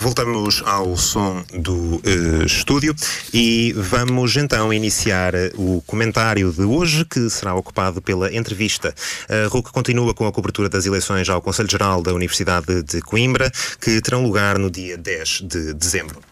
Voltamos 0.00 0.62
ao 0.64 0.96
som 0.96 1.44
do 1.52 1.96
uh, 1.96 2.42
estúdio 2.46 2.94
e 3.34 3.74
vamos 3.76 4.34
então 4.34 4.72
iniciar 4.72 5.34
o 5.56 5.82
comentário 5.86 6.50
de 6.50 6.62
hoje, 6.62 7.04
que 7.04 7.28
será 7.28 7.54
ocupado 7.54 8.00
pela 8.00 8.34
entrevista. 8.34 8.94
A 9.28 9.48
RUC 9.48 9.70
continua 9.70 10.14
com 10.14 10.26
a 10.26 10.32
cobertura 10.32 10.70
das 10.70 10.86
eleições 10.86 11.28
ao 11.28 11.42
Conselho 11.42 11.70
Geral 11.70 12.02
da 12.02 12.14
Universidade 12.14 12.82
de 12.82 13.02
Coimbra, 13.02 13.52
que 13.78 14.00
terão 14.00 14.22
lugar 14.22 14.58
no 14.58 14.70
dia 14.70 14.96
10 14.96 15.42
de 15.42 15.74
dezembro. 15.74 16.29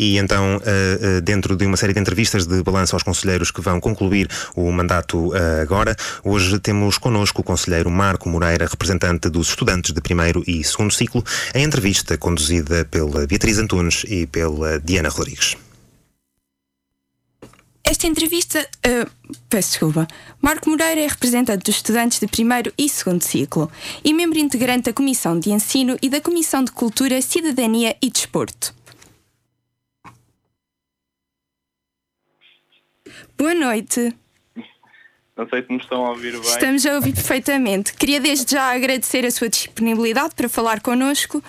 E 0.00 0.16
então, 0.16 0.56
uh, 0.56 1.18
uh, 1.18 1.20
dentro 1.20 1.54
de 1.54 1.66
uma 1.66 1.76
série 1.76 1.92
de 1.92 2.00
entrevistas 2.00 2.46
de 2.46 2.62
balanço 2.62 2.96
aos 2.96 3.02
conselheiros 3.02 3.50
que 3.50 3.60
vão 3.60 3.78
concluir 3.78 4.30
o 4.56 4.72
mandato 4.72 5.28
uh, 5.28 5.60
agora, 5.60 5.94
hoje 6.24 6.58
temos 6.58 6.96
connosco 6.96 7.42
o 7.42 7.44
conselheiro 7.44 7.90
Marco 7.90 8.26
Moreira, 8.26 8.66
representante 8.66 9.28
dos 9.28 9.50
estudantes 9.50 9.92
de 9.92 10.00
primeiro 10.00 10.42
e 10.46 10.64
segundo 10.64 10.90
ciclo, 10.90 11.22
em 11.54 11.64
entrevista 11.64 12.16
conduzida 12.16 12.82
pela 12.86 13.26
Beatriz 13.26 13.58
Antunes 13.58 14.06
e 14.08 14.26
pela 14.26 14.80
Diana 14.80 15.10
Rodrigues. 15.10 15.58
Esta 17.84 18.06
entrevista. 18.06 18.66
Uh, 18.86 19.10
peço 19.50 19.72
desculpa. 19.72 20.08
Marco 20.40 20.70
Moreira 20.70 21.02
é 21.02 21.08
representante 21.08 21.64
dos 21.64 21.76
estudantes 21.76 22.20
de 22.20 22.26
primeiro 22.26 22.72
e 22.78 22.88
segundo 22.88 23.20
ciclo 23.22 23.70
e 24.02 24.14
membro 24.14 24.38
integrante 24.38 24.84
da 24.84 24.94
Comissão 24.94 25.38
de 25.38 25.50
Ensino 25.50 25.98
e 26.00 26.08
da 26.08 26.22
Comissão 26.22 26.64
de 26.64 26.72
Cultura, 26.72 27.20
Cidadania 27.20 27.94
e 28.00 28.08
Desporto. 28.08 28.79
Boa 33.36 33.54
noite. 33.54 34.14
Não 35.36 35.48
sei 35.48 35.62
se 35.62 35.72
me 35.72 35.78
estão 35.78 36.04
a 36.04 36.10
ouvir 36.10 36.32
bem. 36.32 36.40
Estamos 36.42 36.84
a 36.84 36.94
ouvir 36.94 37.14
perfeitamente. 37.14 37.94
Queria 37.94 38.20
desde 38.20 38.52
já 38.52 38.74
agradecer 38.74 39.24
a 39.24 39.30
sua 39.30 39.48
disponibilidade 39.48 40.34
para 40.34 40.48
falar 40.48 40.80
connosco 40.80 41.42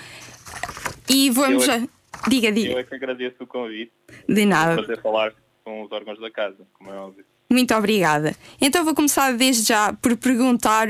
e 1.10 1.30
vamos 1.30 1.68
eu 1.68 1.74
é, 1.74 1.88
Diga, 2.28 2.52
diga. 2.52 2.74
Eu 2.74 2.80
é 2.80 2.84
que 2.84 2.96
agradeço 2.96 3.44
o 3.44 3.48
convite. 3.48 3.92
De 4.28 4.46
nada. 4.46 4.76
Para 4.76 4.84
poder 4.84 5.02
falar 5.02 5.34
com 5.64 5.84
os 5.84 5.92
órgãos 5.92 6.20
da 6.20 6.30
casa, 6.30 6.66
como 6.74 6.92
é 6.92 6.96
óbvio. 6.96 7.26
Muito 7.52 7.76
obrigada. 7.76 8.34
Então 8.62 8.86
vou 8.86 8.96
começar 8.96 9.34
desde 9.34 9.68
já 9.68 9.92
por 9.92 10.16
perguntar, 10.16 10.88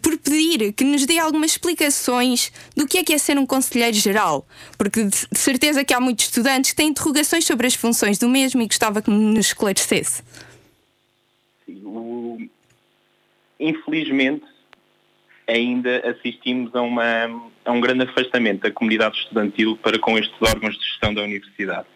por 0.00 0.16
pedir 0.16 0.72
que 0.72 0.84
nos 0.84 1.04
dê 1.04 1.18
algumas 1.18 1.50
explicações 1.50 2.52
do 2.76 2.86
que 2.86 2.98
é 2.98 3.02
que 3.02 3.12
é 3.12 3.18
ser 3.18 3.36
um 3.36 3.44
conselheiro 3.44 3.96
geral, 3.96 4.46
porque 4.78 5.02
de 5.02 5.16
certeza 5.32 5.84
que 5.84 5.92
há 5.92 5.98
muitos 5.98 6.26
estudantes 6.26 6.70
que 6.70 6.76
têm 6.76 6.90
interrogações 6.90 7.44
sobre 7.44 7.66
as 7.66 7.74
funções 7.74 8.16
do 8.16 8.28
mesmo 8.28 8.62
e 8.62 8.66
gostava 8.66 9.02
que 9.02 9.10
nos 9.10 9.46
esclarecesse. 9.46 10.22
O... 11.68 12.38
Infelizmente, 13.58 14.44
ainda 15.48 16.10
assistimos 16.10 16.72
a, 16.76 16.80
uma, 16.80 17.50
a 17.64 17.72
um 17.72 17.80
grande 17.80 18.04
afastamento 18.04 18.60
da 18.60 18.70
comunidade 18.70 19.18
estudantil 19.18 19.76
para 19.82 19.98
com 19.98 20.16
estes 20.16 20.40
órgãos 20.40 20.78
de 20.78 20.84
gestão 20.86 21.12
da 21.12 21.22
universidade 21.22 21.88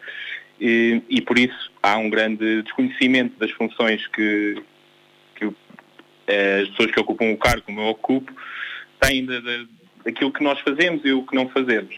e, 0.61 1.03
e, 1.09 1.21
por 1.21 1.39
isso 1.39 1.71
há 1.83 1.97
um 1.97 2.09
grande 2.09 2.63
desconhecimento 2.63 3.39
das 3.39 3.51
funções 3.53 4.07
que, 4.09 4.63
que 5.35 5.51
eh, 6.27 6.61
as 6.63 6.69
pessoas 6.71 6.91
que 6.93 7.01
ocupam 7.01 7.31
o 7.31 7.37
cargo, 7.37 7.63
como 7.63 7.81
eu 7.81 7.87
ocupo, 7.87 8.33
têm 9.01 9.27
daquilo 10.05 10.33
que 10.33 10.43
nós 10.43 10.59
fazemos 10.61 11.05
e 11.05 11.13
o 11.13 11.27
que 11.27 11.35
não 11.35 11.49
fazemos. 11.49 11.95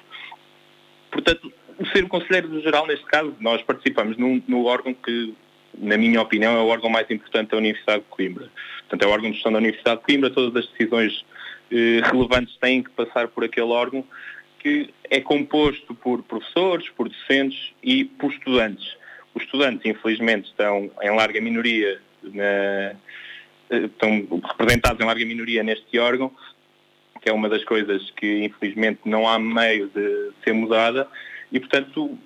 Portanto, 1.11 1.53
ser 1.93 2.05
o 2.05 2.09
conselheiro 2.09 2.49
do 2.49 2.61
geral, 2.61 2.87
neste 2.87 3.05
caso, 3.07 3.35
nós 3.41 3.63
participamos 3.63 4.17
no, 4.17 4.43
no 4.49 4.65
órgão 4.65 4.93
que, 4.93 5.35
na 5.79 5.97
minha 5.97 6.21
opinião, 6.21 6.57
é 6.57 6.61
o 6.61 6.67
órgão 6.67 6.91
mais 6.91 7.09
importante 7.11 7.51
da 7.51 7.57
Universidade 7.57 8.01
de 8.01 8.09
Coimbra. 8.09 8.51
Portanto, 8.81 9.03
é 9.03 9.07
o 9.07 9.11
órgão 9.11 9.31
de 9.31 9.37
gestão 9.37 9.53
da 9.53 9.59
Universidade 9.59 10.01
de 10.01 10.05
Coimbra, 10.05 10.31
todas 10.31 10.57
as 10.57 10.71
decisões 10.71 11.25
eh, 11.71 12.01
relevantes 12.03 12.57
têm 12.57 12.83
que 12.83 12.91
passar 12.91 13.29
por 13.29 13.45
aquele 13.45 13.69
órgão 13.69 14.05
que 14.69 14.95
é 15.09 15.21
composto 15.21 15.95
por 15.95 16.23
professores, 16.23 16.89
por 16.91 17.09
docentes 17.09 17.73
e 17.83 18.05
por 18.05 18.31
estudantes. 18.31 18.97
Os 19.35 19.43
estudantes, 19.43 19.87
infelizmente, 19.87 20.49
estão 20.49 20.91
em 21.03 21.11
larga 21.11 21.41
minoria, 21.41 22.01
na, 22.23 22.95
estão 23.71 24.43
representados 24.45 25.01
em 25.01 25.07
larga 25.07 25.25
minoria 25.25 25.63
neste 25.63 25.99
órgão, 25.99 26.31
que 27.23 27.31
é 27.31 27.33
uma 27.33 27.49
das 27.49 27.65
coisas 27.65 28.11
que, 28.11 28.45
infelizmente, 28.45 29.01
não 29.05 29.27
há 29.27 29.39
meio 29.39 29.89
de 29.89 30.31
ser 30.45 30.53
mudada, 30.53 31.09
e, 31.51 31.59
portanto, 31.59 32.19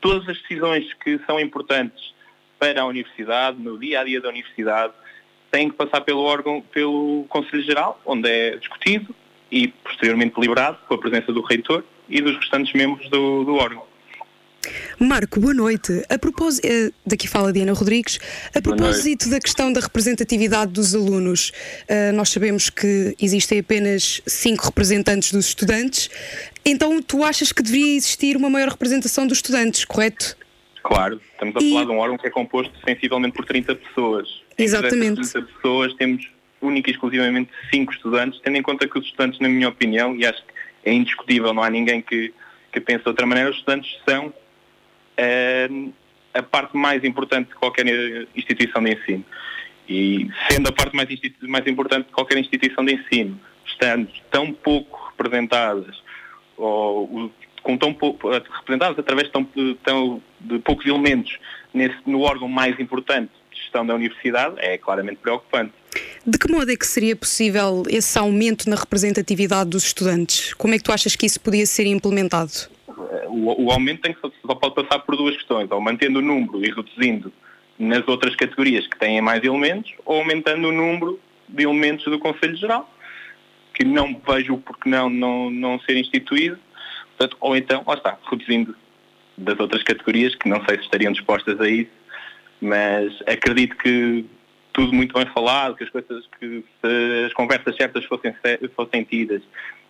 todas 0.00 0.28
as 0.28 0.38
decisões 0.42 0.92
que 0.94 1.18
são 1.26 1.40
importantes 1.40 2.14
para 2.58 2.82
a 2.82 2.86
universidade, 2.86 3.58
no 3.58 3.78
dia 3.78 4.00
a 4.00 4.04
dia 4.04 4.20
da 4.20 4.28
universidade, 4.28 4.92
têm 5.50 5.70
que 5.70 5.76
passar 5.76 6.02
pelo 6.02 6.20
órgão, 6.20 6.60
pelo 6.60 7.24
Conselho 7.28 7.62
Geral, 7.62 8.00
onde 8.04 8.28
é 8.28 8.56
discutido 8.56 9.14
e 9.50 9.68
posteriormente 9.68 10.34
deliberado 10.34 10.78
com 10.88 10.94
a 10.94 10.98
presença 10.98 11.32
do 11.32 11.40
reitor 11.40 11.84
e 12.08 12.20
dos 12.20 12.36
restantes 12.36 12.72
membros 12.72 13.08
do, 13.10 13.44
do 13.44 13.54
órgão. 13.54 13.82
Marco, 14.98 15.38
boa 15.38 15.54
noite. 15.54 16.02
A 16.08 16.18
propósito, 16.18 16.66
eh, 16.66 16.90
daqui 17.04 17.28
fala 17.28 17.52
Diana 17.52 17.72
Rodrigues. 17.72 18.18
A 18.54 18.60
propósito 18.60 19.28
da 19.28 19.38
questão 19.38 19.72
da 19.72 19.80
representatividade 19.80 20.72
dos 20.72 20.94
alunos, 20.94 21.52
eh, 21.86 22.12
nós 22.12 22.30
sabemos 22.30 22.70
que 22.70 23.14
existem 23.20 23.60
apenas 23.60 24.20
cinco 24.26 24.64
representantes 24.64 25.32
dos 25.32 25.46
estudantes. 25.46 26.10
Então, 26.64 27.00
tu 27.00 27.22
achas 27.22 27.52
que 27.52 27.62
deveria 27.62 27.96
existir 27.96 28.36
uma 28.36 28.50
maior 28.50 28.70
representação 28.70 29.26
dos 29.26 29.38
estudantes, 29.38 29.84
correto? 29.84 30.36
Claro, 30.82 31.20
estamos 31.32 31.54
a 31.56 31.58
e... 31.60 31.70
falar 31.70 31.84
de 31.84 31.90
um 31.90 31.98
órgão 31.98 32.18
que 32.18 32.26
é 32.26 32.30
composto 32.30 32.72
sensivelmente 32.84 33.34
por 33.36 33.44
30 33.44 33.74
pessoas. 33.74 34.28
Exatamente. 34.56 35.20
Entre 35.20 35.32
30 35.32 35.52
pessoas 35.52 35.94
temos 35.94 36.28
única 36.60 36.90
e 36.90 36.92
exclusivamente 36.92 37.50
cinco 37.70 37.92
estudantes, 37.92 38.40
tendo 38.40 38.56
em 38.56 38.62
conta 38.62 38.88
que 38.88 38.98
os 38.98 39.04
estudantes, 39.04 39.38
na 39.40 39.48
minha 39.48 39.68
opinião, 39.68 40.14
e 40.16 40.26
acho 40.26 40.42
que 40.44 40.52
é 40.84 40.92
indiscutível, 40.92 41.52
não 41.52 41.62
há 41.62 41.70
ninguém 41.70 42.00
que, 42.00 42.32
que 42.72 42.80
pense 42.80 43.02
de 43.02 43.08
outra 43.08 43.26
maneira, 43.26 43.50
os 43.50 43.56
estudantes 43.56 43.98
são 44.08 44.26
uh, 44.28 45.92
a 46.32 46.42
parte 46.42 46.76
mais 46.76 47.04
importante 47.04 47.48
de 47.48 47.54
qualquer 47.54 47.86
instituição 48.34 48.82
de 48.82 48.92
ensino. 48.92 49.24
E 49.88 50.28
sendo 50.48 50.68
a 50.68 50.72
parte 50.72 50.96
mais, 50.96 51.08
mais 51.42 51.66
importante 51.66 52.06
de 52.06 52.12
qualquer 52.12 52.38
instituição 52.38 52.84
de 52.84 52.94
ensino, 52.94 53.40
estando 53.64 54.08
tão 54.30 54.52
pouco 54.52 55.10
representadas, 55.10 56.02
ou 56.56 57.30
com 57.62 57.76
tão 57.76 57.92
pouco, 57.92 58.30
representadas 58.30 58.98
através 58.98 59.26
de, 59.26 59.32
tão, 59.32 59.44
tão, 59.82 60.22
de 60.40 60.58
poucos 60.60 60.86
elementos 60.86 61.38
nesse, 61.74 61.96
no 62.06 62.22
órgão 62.22 62.48
mais 62.48 62.78
importante 62.78 63.32
de 63.50 63.60
gestão 63.60 63.84
da 63.84 63.94
universidade, 63.94 64.54
é 64.58 64.78
claramente 64.78 65.18
preocupante. 65.18 65.72
De 66.26 66.38
que 66.38 66.50
modo 66.50 66.70
é 66.70 66.76
que 66.76 66.86
seria 66.86 67.14
possível 67.14 67.84
esse 67.88 68.18
aumento 68.18 68.68
na 68.68 68.76
representatividade 68.76 69.70
dos 69.70 69.84
estudantes? 69.84 70.54
Como 70.54 70.74
é 70.74 70.78
que 70.78 70.84
tu 70.84 70.92
achas 70.92 71.14
que 71.14 71.26
isso 71.26 71.40
podia 71.40 71.66
ser 71.66 71.86
implementado? 71.86 72.52
O, 73.28 73.66
o 73.66 73.70
aumento 73.70 74.02
tem 74.02 74.12
que, 74.12 74.20
só 74.20 74.54
pode 74.54 74.74
passar 74.74 75.00
por 75.00 75.16
duas 75.16 75.36
questões, 75.36 75.70
ou 75.70 75.80
mantendo 75.80 76.18
o 76.18 76.22
número 76.22 76.64
e 76.64 76.70
reduzindo 76.70 77.32
nas 77.78 78.06
outras 78.08 78.34
categorias 78.34 78.86
que 78.86 78.98
têm 78.98 79.20
mais 79.20 79.44
elementos, 79.44 79.92
ou 80.04 80.18
aumentando 80.20 80.68
o 80.68 80.72
número 80.72 81.20
de 81.48 81.62
elementos 81.62 82.04
do 82.06 82.18
Conselho 82.18 82.56
Geral, 82.56 82.90
que 83.74 83.84
não 83.84 84.20
vejo 84.26 84.54
o 84.54 84.58
porquê 84.58 84.88
não, 84.88 85.10
não, 85.10 85.50
não 85.50 85.80
ser 85.80 85.96
instituído, 85.96 86.58
Portanto, 87.16 87.36
ou 87.40 87.56
então, 87.56 87.82
lá 87.86 87.94
está, 87.94 88.18
reduzindo 88.30 88.76
das 89.38 89.58
outras 89.58 89.82
categorias, 89.82 90.34
que 90.34 90.48
não 90.48 90.62
sei 90.66 90.76
se 90.76 90.84
estariam 90.84 91.12
dispostas 91.12 91.58
a 91.60 91.68
isso, 91.68 91.90
mas 92.60 93.12
acredito 93.26 93.76
que 93.76 94.24
tudo 94.76 94.92
muito 94.92 95.14
bem 95.14 95.24
falado, 95.32 95.74
que 95.74 95.84
as 95.84 95.90
coisas 95.90 96.28
que 96.38 96.62
as 97.26 97.32
conversas 97.32 97.74
certas 97.76 98.04
fossem, 98.04 98.34
fossem 98.76 99.04
tidas 99.04 99.42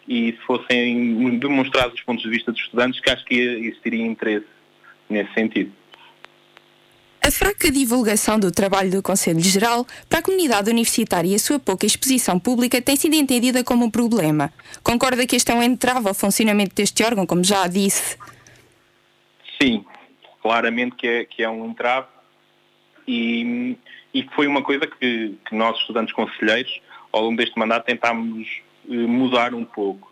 e 0.07 0.31
se 0.31 0.39
fossem 0.47 1.39
demonstrados 1.41 1.95
os 1.95 2.03
pontos 2.03 2.23
de 2.23 2.31
vista 2.31 2.53
dos 2.53 2.61
estudantes, 2.61 3.01
que 3.01 3.11
acho 3.11 3.25
que 3.25 3.35
existiria 3.35 4.07
interesse 4.07 4.47
nesse 5.11 5.35
sentido. 5.35 5.73
A 7.21 7.31
fraca 7.33 7.69
divulgação 7.69 8.39
do 8.39 8.53
trabalho 8.53 8.89
do 8.93 9.03
Conselho 9.03 9.41
Geral 9.41 9.85
para 10.09 10.21
a 10.21 10.23
comunidade 10.23 10.71
universitária 10.71 11.29
e 11.29 11.35
a 11.35 11.39
sua 11.41 11.59
pouca 11.59 11.85
exposição 11.85 12.39
pública 12.39 12.81
tem 12.81 12.95
sido 12.95 13.17
entendida 13.17 13.65
como 13.65 13.87
um 13.87 13.91
problema. 13.91 14.53
Concorda 14.85 15.27
que 15.27 15.35
este 15.35 15.51
é 15.51 15.55
um 15.57 15.63
entrave 15.65 16.07
ao 16.07 16.15
funcionamento 16.15 16.77
deste 16.77 17.03
órgão, 17.03 17.27
como 17.27 17.43
já 17.43 17.67
disse? 17.67 18.17
Sim, 19.61 19.85
claramente 20.41 20.95
que 20.95 21.09
é, 21.09 21.25
que 21.25 21.43
é 21.43 21.51
um 21.51 21.69
entrave 21.69 22.07
e, 23.09 23.77
e 24.17 24.27
foi 24.35 24.47
uma 24.47 24.63
coisa 24.63 24.87
que, 24.87 25.35
que 25.47 25.55
nós, 25.55 25.79
estudantes 25.79 26.15
conselheiros, 26.15 26.81
ao 27.13 27.21
longo 27.21 27.37
deste 27.37 27.59
mandato 27.59 27.85
tentámos 27.85 28.49
eh, 28.89 28.95
mudar 28.95 29.53
um 29.53 29.63
pouco. 29.63 30.11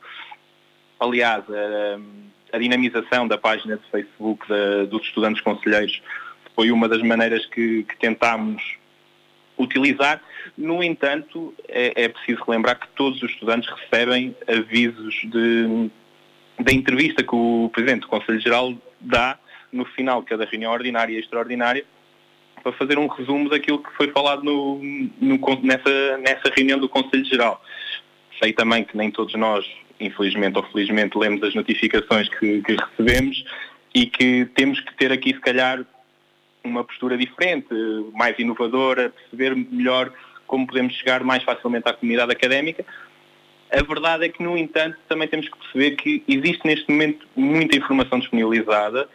Aliás, 1.01 1.43
a, 1.49 2.55
a 2.55 2.59
dinamização 2.59 3.27
da 3.27 3.39
página 3.39 3.79
de 3.79 3.83
Facebook 3.91 4.47
da, 4.47 4.85
dos 4.85 5.03
estudantes 5.06 5.41
conselheiros 5.41 6.03
foi 6.55 6.71
uma 6.71 6.87
das 6.87 7.01
maneiras 7.01 7.47
que, 7.47 7.85
que 7.85 7.97
tentámos 7.97 8.62
utilizar. 9.56 10.21
No 10.59 10.83
entanto, 10.83 11.55
é, 11.67 12.05
é, 12.05 12.09
preciso 12.09 12.45
relembrar 12.45 12.79
que 12.79 12.89
todos 12.89 13.23
os 13.23 13.31
estudantes 13.31 13.71
recebem 13.71 14.37
avisos 14.47 15.15
de, 15.25 15.91
da 16.61 16.73
entrevista 16.75 17.23
que 17.23 17.35
o 17.35 17.71
Presidente 17.73 18.03
do 18.03 18.09
Conselho 18.09 18.39
Geral 18.39 18.75
dá 19.01 19.39
no 19.73 19.87
final 19.87 20.21
de 20.21 20.29
cada 20.29 20.45
reunião 20.45 20.73
ordinária 20.73 21.15
e 21.15 21.19
extraordinária 21.19 21.87
para 22.65 22.73
fazer 22.73 22.99
um 22.99 23.07
resumo 23.07 23.49
daquilo 23.49 23.79
que 23.79 23.93
foi 23.93 24.11
falado 24.11 24.43
no, 24.43 24.81
no, 25.21 25.39
nessa, 25.63 26.19
nessa 26.19 26.51
reunião 26.57 26.81
do 26.81 26.89
Conselho 26.89 27.25
Geral. 27.25 27.63
Sei 28.43 28.53
também 28.53 28.83
que 28.83 28.97
nem 28.97 29.11
todos 29.11 29.35
nós 29.35 29.65
infelizmente 30.01 30.57
ou 30.57 30.65
felizmente, 30.65 31.17
lemos 31.17 31.43
as 31.43 31.55
notificações 31.55 32.29
que, 32.29 32.63
que 32.63 32.77
recebemos 32.77 33.45
e 33.95 34.07
que 34.07 34.47
temos 34.55 34.81
que 34.81 34.95
ter 34.95 35.13
aqui, 35.13 35.35
se 35.35 35.41
calhar, 35.41 35.85
uma 36.63 36.83
postura 36.83 37.17
diferente, 37.17 37.69
mais 38.13 38.39
inovadora, 38.39 39.11
perceber 39.11 39.55
melhor 39.55 40.13
como 40.47 40.67
podemos 40.67 40.95
chegar 40.95 41.23
mais 41.23 41.43
facilmente 41.43 41.89
à 41.89 41.93
comunidade 41.93 42.33
académica. 42.33 42.85
A 43.71 43.83
verdade 43.83 44.27
é 44.27 44.29
que, 44.29 44.43
no 44.43 44.57
entanto, 44.57 44.97
também 45.09 45.29
temos 45.29 45.49
que 45.49 45.59
perceber 45.59 45.91
que 45.93 46.23
existe 46.29 46.61
neste 46.65 46.91
momento 46.91 47.27
muita 47.37 47.77
informação 47.77 48.19
disponibilizada 48.19 49.09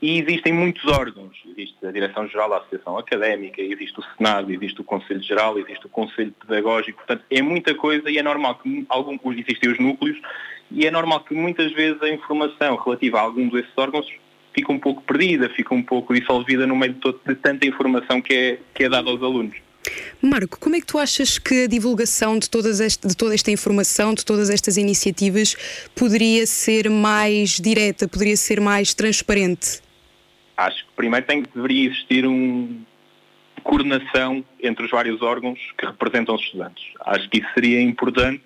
e 0.00 0.18
existem 0.18 0.52
muitos 0.52 0.84
órgãos. 0.86 1.36
Existe 1.46 1.86
a 1.86 1.90
Direção-Geral 1.90 2.50
da 2.50 2.56
Associação 2.58 2.98
Académica, 2.98 3.60
existe 3.60 3.98
o 3.98 4.04
Senado, 4.16 4.52
existe 4.52 4.80
o 4.80 4.84
Conselho 4.84 5.22
Geral, 5.22 5.58
existe 5.58 5.86
o 5.86 5.88
Conselho 5.88 6.34
Pedagógico. 6.46 6.98
Portanto, 6.98 7.24
é 7.30 7.40
muita 7.40 7.74
coisa 7.74 8.10
e 8.10 8.18
é 8.18 8.22
normal 8.22 8.56
que 8.56 8.84
algum, 8.88 9.18
existem 9.32 9.70
os 9.70 9.78
núcleos 9.78 10.18
e 10.70 10.86
é 10.86 10.90
normal 10.90 11.20
que 11.20 11.34
muitas 11.34 11.72
vezes 11.72 12.02
a 12.02 12.08
informação 12.08 12.76
relativa 12.76 13.18
a 13.18 13.22
algum 13.22 13.48
desses 13.48 13.72
órgãos 13.76 14.06
fica 14.54 14.72
um 14.72 14.78
pouco 14.78 15.02
perdida, 15.02 15.48
fica 15.50 15.74
um 15.74 15.82
pouco 15.82 16.14
dissolvida 16.14 16.66
no 16.66 16.76
meio 16.76 16.94
de, 16.94 17.00
todo, 17.00 17.20
de 17.26 17.34
tanta 17.34 17.66
informação 17.66 18.20
que 18.20 18.32
é, 18.32 18.58
que 18.74 18.84
é 18.84 18.88
dada 18.88 19.10
aos 19.10 19.22
alunos. 19.22 19.56
Marco, 20.22 20.58
como 20.58 20.76
é 20.76 20.80
que 20.80 20.86
tu 20.86 20.98
achas 20.98 21.38
que 21.38 21.64
a 21.64 21.66
divulgação 21.66 22.38
de, 22.38 22.48
este, 22.82 23.06
de 23.06 23.16
toda 23.16 23.34
esta 23.34 23.50
informação, 23.50 24.14
de 24.14 24.24
todas 24.24 24.48
estas 24.48 24.76
iniciativas, 24.76 25.54
poderia 25.94 26.46
ser 26.46 26.88
mais 26.88 27.60
direta, 27.60 28.08
poderia 28.08 28.36
ser 28.36 28.60
mais 28.60 28.94
transparente? 28.94 29.83
Acho 30.56 30.84
que 30.84 30.92
primeiro 30.94 31.26
tem, 31.26 31.42
deveria 31.42 31.88
existir 31.90 32.26
uma 32.26 32.68
coordenação 33.62 34.44
entre 34.62 34.84
os 34.84 34.90
vários 34.90 35.22
órgãos 35.22 35.58
que 35.76 35.86
representam 35.86 36.34
os 36.34 36.42
estudantes. 36.42 36.84
Acho 37.00 37.28
que 37.28 37.38
isso 37.38 37.48
seria 37.54 37.80
importante. 37.80 38.42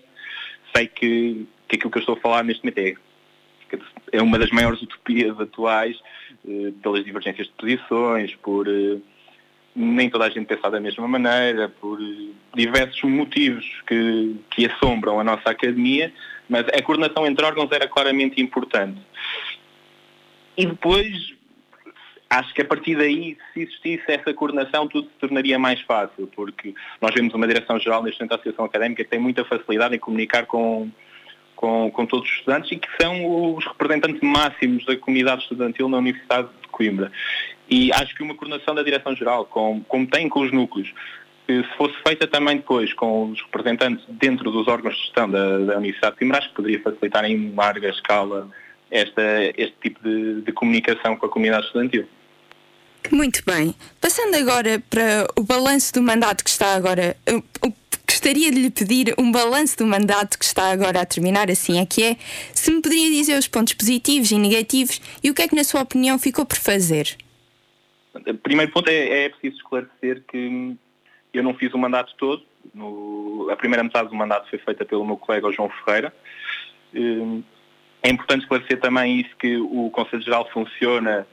Sei 0.75 0.87
que, 0.87 1.47
que 1.67 1.77
aquilo 1.77 1.91
que 1.91 1.99
eu 1.99 2.01
estou 2.01 2.17
a 2.17 2.21
falar 2.21 2.45
neste 2.45 2.65
momento 2.65 2.79
é, 2.79 2.95
é 4.13 4.23
uma 4.23 4.39
das 4.39 4.51
maiores 4.51 4.81
utopias 4.81 5.39
atuais, 5.41 5.99
eh, 6.49 6.73
pelas 6.83 7.05
divergências 7.05 7.47
de 7.47 7.53
posições, 7.55 8.35
por 8.37 8.67
eh, 8.69 8.99
nem 9.75 10.11
toda 10.11 10.25
a 10.25 10.31
gente 10.31 10.47
pensar 10.47 10.71
da 10.71 10.81
mesma 10.81 11.07
maneira, 11.07 11.69
por 11.69 11.99
diversos 12.55 13.03
motivos 13.05 13.65
que, 13.87 14.37
que 14.51 14.67
assombram 14.67 15.21
a 15.21 15.25
nossa 15.25 15.51
academia, 15.51 16.13
mas 16.49 16.67
a 16.69 16.83
coordenação 16.83 17.27
entre 17.27 17.45
órgãos 17.45 17.71
era 17.71 17.87
claramente 17.87 18.41
importante. 18.41 19.01
E 20.57 20.67
depois, 20.67 21.35
acho 22.31 22.53
que 22.55 22.63
a 22.63 22.65
partir 22.65 22.97
daí, 22.97 23.37
se 23.53 23.63
existisse 23.63 24.05
essa 24.09 24.35
coordenação, 24.35 24.87
tudo 24.87 25.09
se 25.09 25.15
tornaria 25.19 25.59
mais 25.59 25.81
fácil, 25.83 26.29
porque 26.35 26.75
nós 27.01 27.15
vemos 27.15 27.33
uma 27.35 27.47
direção-geral 27.47 28.03
neste 28.03 28.21
momento 28.21 28.31
da 28.31 28.37
Associação 28.37 28.65
Académica 28.65 29.03
que 29.03 29.11
tem 29.11 29.19
muita 29.19 29.45
facilidade 29.45 29.97
em 29.97 29.99
comunicar 29.99 30.45
com, 30.47 30.91
com, 31.57 31.91
com 31.91 32.07
todos 32.07 32.29
os 32.29 32.37
estudantes 32.37 32.71
e 32.73 32.77
que 32.77 32.89
são 33.01 33.55
os 33.55 33.67
representantes 33.67 34.21
máximos 34.21 34.85
da 34.85 34.97
comunidade 34.97 35.43
estudantil 35.43 35.89
na 35.89 35.99
Universidade 35.99 36.49
de 36.63 36.69
Coimbra. 36.69 37.11
E 37.71 37.93
acho 37.93 38.15
que 38.15 38.23
uma 38.23 38.35
coordenação 38.35 38.75
da 38.75 38.83
Direção-Geral, 38.83 39.47
como, 39.47 39.83
como 39.85 40.07
tem 40.07 40.29
com 40.29 40.41
os 40.41 40.53
núcleos, 40.53 40.93
se 41.47 41.63
fosse 41.79 41.95
feita 42.07 42.27
também 42.27 42.59
depois 42.59 42.93
com 42.93 43.31
os 43.31 43.41
representantes 43.43 44.05
dentro 44.07 44.51
dos 44.51 44.69
órgãos 44.69 44.95
de 44.95 45.03
gestão 45.05 45.31
da, 45.31 45.59
da 45.61 45.77
Universidade 45.79 46.13
de 46.13 46.19
Coimbra, 46.19 46.39
acho 46.39 46.49
que 46.51 46.55
poderia 46.55 46.83
facilitar 46.83 47.25
em 47.25 47.55
larga 47.55 47.89
escala 47.89 48.51
esta, 48.91 49.23
este 49.57 49.75
tipo 49.83 50.01
de, 50.03 50.43
de 50.43 50.53
comunicação 50.53 51.17
com 51.17 51.25
a 51.25 51.29
comunidade 51.29 51.67
estudantil. 51.67 52.07
Muito 53.11 53.43
bem. 53.47 53.75
Passando 54.01 54.35
agora 54.35 54.83
para 54.91 55.27
o 55.37 55.43
balanço 55.43 55.93
do 55.95 56.03
mandato 56.03 56.45
que 56.45 56.51
está 56.51 56.75
agora. 56.75 57.17
Gostaria 58.07 58.51
de 58.51 58.61
lhe 58.61 58.71
pedir 58.71 59.15
um 59.19 59.31
balanço 59.31 59.79
do 59.79 59.87
mandato 59.87 60.39
que 60.39 60.45
está 60.45 60.71
agora 60.71 61.03
a 61.03 61.07
terminar, 61.07 61.51
assim 61.51 61.79
é 61.79 61.87
que 61.87 62.03
é. 62.03 62.17
Se 62.53 62.71
me 62.71 62.83
poderia 62.83 63.11
dizer 63.11 63.39
os 63.39 63.47
pontos 63.47 63.75
positivos 63.75 64.31
e 64.31 64.39
negativos 64.39 65.01
e 65.23 65.31
o 65.31 65.35
que 65.35 65.43
é 65.43 65.49
que, 65.49 65.55
na 65.55 65.63
sua 65.63 65.83
opinião, 65.83 66.19
ficou 66.19 66.45
por 66.45 66.59
fazer? 66.59 67.17
O 68.15 68.35
primeiro 68.35 68.73
ponto 68.73 68.89
é, 68.89 69.25
é 69.25 69.29
preciso 69.29 69.57
esclarecer 69.59 70.23
que 70.29 70.77
eu 71.33 71.43
não 71.43 71.55
fiz 71.55 71.73
o 71.73 71.79
mandato 71.79 72.15
todo. 72.17 72.43
No, 72.75 73.49
a 73.51 73.57
primeira 73.57 73.83
metade 73.85 74.09
do 74.09 74.15
mandato 74.15 74.49
foi 74.51 74.59
feita 74.59 74.85
pelo 74.85 75.05
meu 75.05 75.17
colega 75.17 75.53
João 75.53 75.71
Ferreira. 75.71 76.13
Hum, 76.95 77.43
é 78.03 78.11
importante 78.11 78.43
esclarecer 78.43 78.81
também 78.81 79.21
isso 79.21 79.37
que 79.37 79.57
o 79.59 79.91
Conselho 79.91 80.23
Geral 80.23 80.49
funciona, 80.53 81.27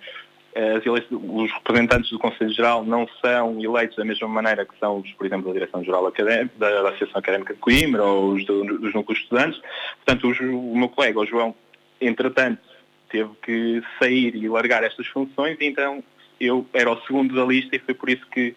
os 1.11 1.51
representantes 1.51 2.09
do 2.11 2.19
Conselho 2.19 2.53
Geral 2.53 2.85
não 2.85 3.05
são 3.21 3.61
eleitos 3.61 3.97
da 3.97 4.05
mesma 4.05 4.27
maneira 4.27 4.65
que 4.65 4.77
são 4.79 4.99
os, 4.99 5.11
por 5.11 5.25
exemplo, 5.25 5.47
da 5.47 5.53
Direção-Geral 5.53 6.13
da 6.57 6.89
Associação 6.89 7.19
Académica 7.19 7.53
de 7.53 7.59
Coimbra 7.59 8.03
ou 8.03 8.33
os 8.33 8.45
do, 8.45 8.63
dos 8.79 8.93
núcleos 8.93 9.21
estudantes. 9.21 9.59
Portanto, 10.05 10.29
o, 10.29 10.77
meu 10.77 10.87
colega, 10.87 11.19
o 11.19 11.25
João, 11.25 11.53
entretanto, 11.99 12.61
teve 13.09 13.29
que 13.43 13.83
sair 13.99 14.33
e 14.35 14.47
largar 14.47 14.83
estas 14.83 15.07
funções 15.07 15.57
e 15.59 15.65
então 15.65 16.01
eu 16.39 16.65
era 16.73 16.89
o 16.89 17.01
segundo 17.01 17.35
da 17.35 17.43
lista 17.43 17.75
e 17.75 17.79
foi 17.79 17.93
por 17.93 18.09
isso 18.09 18.25
que, 18.27 18.55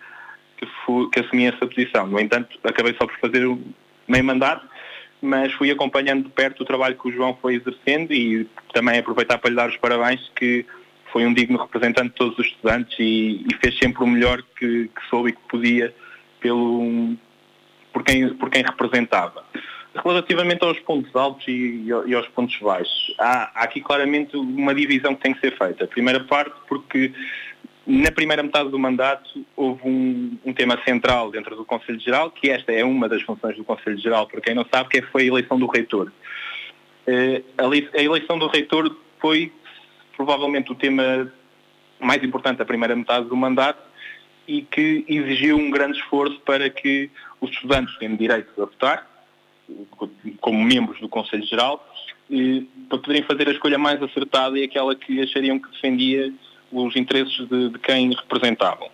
que, 0.56 0.67
fui, 0.85 1.11
que 1.11 1.19
assumi 1.19 1.47
essa 1.47 1.67
posição. 1.67 2.06
No 2.06 2.21
entanto, 2.21 2.56
acabei 2.62 2.95
só 2.95 3.09
por 3.09 3.19
fazer 3.19 3.45
meio 4.06 4.25
mandato, 4.25 4.65
mas 5.21 5.53
fui 5.55 5.69
acompanhando 5.73 6.25
de 6.25 6.31
perto 6.31 6.62
o 6.62 6.67
trabalho 6.67 6.97
que 6.97 7.09
o 7.09 7.12
João 7.12 7.37
foi 7.43 7.56
exercendo 7.56 8.12
e 8.12 8.49
também 8.73 9.00
aproveitar 9.00 9.39
para 9.39 9.50
lhe 9.50 9.56
dar 9.56 9.69
os 9.69 9.77
parabéns 9.77 10.31
que 10.37 10.65
foi 11.12 11.26
um 11.26 11.32
digno 11.32 11.58
representante 11.58 12.10
de 12.10 12.14
todos 12.14 12.38
os 12.38 12.46
estudantes 12.46 12.96
e, 12.99 13.44
e 13.50 13.55
fez 13.62 13.78
sempre 13.78 14.02
o 14.02 14.06
melhor 14.06 14.43
que, 14.58 14.88
que, 14.88 15.08
soube 15.08 15.31
e 15.31 15.32
que 15.32 15.40
podia 15.49 15.94
pelo, 16.40 17.14
por, 17.93 18.02
quem, 18.02 18.28
por 18.34 18.50
quem 18.50 18.62
representava. 18.62 19.44
Relativamente 20.05 20.64
aos 20.64 20.78
pontos 20.81 21.14
altos 21.16 21.46
e, 21.49 21.87
e 22.06 22.14
aos 22.14 22.28
pontos 22.28 22.56
baixos, 22.58 23.14
há, 23.19 23.50
há 23.55 23.64
aqui 23.64 23.81
claramente 23.81 24.37
uma 24.37 24.75
divisão 24.75 25.14
que 25.14 25.22
tem 25.22 25.34
que 25.34 25.40
ser 25.40 25.56
feita. 25.56 25.84
A 25.84 25.88
primeira 25.88 26.20
parte 26.20 26.55
porque 26.69 27.12
na 27.88 28.12
primeira 28.12 28.43
metade 28.43 28.69
do 28.69 28.78
mandato 28.78 29.46
houve 29.56 29.81
um, 29.88 30.38
um, 30.44 30.52
tema 30.52 30.78
central 30.84 31.31
dentro 31.31 31.56
do 31.56 31.64
Conselho 31.64 31.99
Geral, 31.99 32.31
que 32.31 32.50
esta 32.50 32.70
é 32.70 32.84
uma 32.84 33.08
das 33.08 33.22
funções 33.22 33.56
do 33.56 33.64
Conselho 33.64 33.99
Geral, 33.99 34.26
para 34.26 34.43
quem 34.43 34.54
não 34.54 34.66
sabe, 34.70 34.90
que 34.90 35.02
foi 35.02 35.22
a 35.22 35.26
eleição 35.26 35.58
do 35.58 35.66
reitor. 35.66 36.12
Uh, 37.06 37.43
a 37.56 38.02
eleição 38.02 38.38
do 38.38 38.46
reitor 38.46 38.94
foi 39.19 39.50
provavelmente 40.19 40.73
o 40.73 40.75
tema 40.75 41.32
mais 42.00 42.23
importante 42.25 42.59
da 42.59 42.65
primeira 42.65 42.94
metade 42.97 43.29
do 43.29 43.37
mandato 43.37 43.81
e 44.49 44.62
que 44.62 45.05
exigiu 45.09 45.56
um 45.56 45.70
grande 45.70 45.99
esforço 45.99 46.41
para 46.41 46.69
que 46.69 47.09
os 47.41 47.50
estudantes 47.50 47.97
tenham 47.99 48.17
direito 48.17 48.50
a 48.61 48.65
votar, 48.65 49.06
como 50.40 50.62
membros 50.64 51.00
do 51.00 51.09
Conselho 51.09 51.45
Geral, 51.45 51.87
para 52.88 52.99
poderem 52.99 53.23
fazer 53.23 53.49
a 53.49 53.52
escolha 53.52 53.78
mais 53.78 54.02
acertada 54.02 54.59
e 54.59 54.64
aquela 54.64 54.95
que 54.97 55.21
achariam 55.23 55.59
que 55.59 55.71
defendia 55.71 56.33
os 56.73 56.97
interesses 56.97 57.49
de, 57.49 57.69
de 57.71 57.78
quem 57.78 58.11
representavam. 58.12 58.90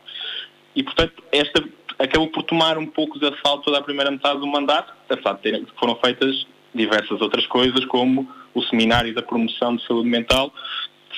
E, 0.77 0.83
portanto, 0.83 1.23
esta 1.33 1.65
acabou 1.99 2.29
por 2.29 2.43
tomar 2.43 2.77
um 2.77 2.87
pouco 2.87 3.19
de 3.19 3.27
assalto 3.27 3.71
da 3.71 3.81
primeira 3.81 4.11
metade 4.11 4.41
do 4.41 4.47
mandato, 4.47 4.93
apesar 5.09 5.35
de 5.35 5.43
ter, 5.43 5.67
foram 5.79 5.95
feitas 5.97 6.47
diversas 6.75 7.21
outras 7.21 7.47
coisas, 7.47 7.85
como 7.87 8.29
o 8.53 8.63
seminário 8.63 9.15
da 9.15 9.23
promoção 9.23 9.77
de 9.77 9.87
saúde 9.87 10.09
mental, 10.09 10.53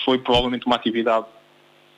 foi 0.05 0.19
provavelmente 0.19 0.67
uma 0.67 0.77
atividade 0.77 1.27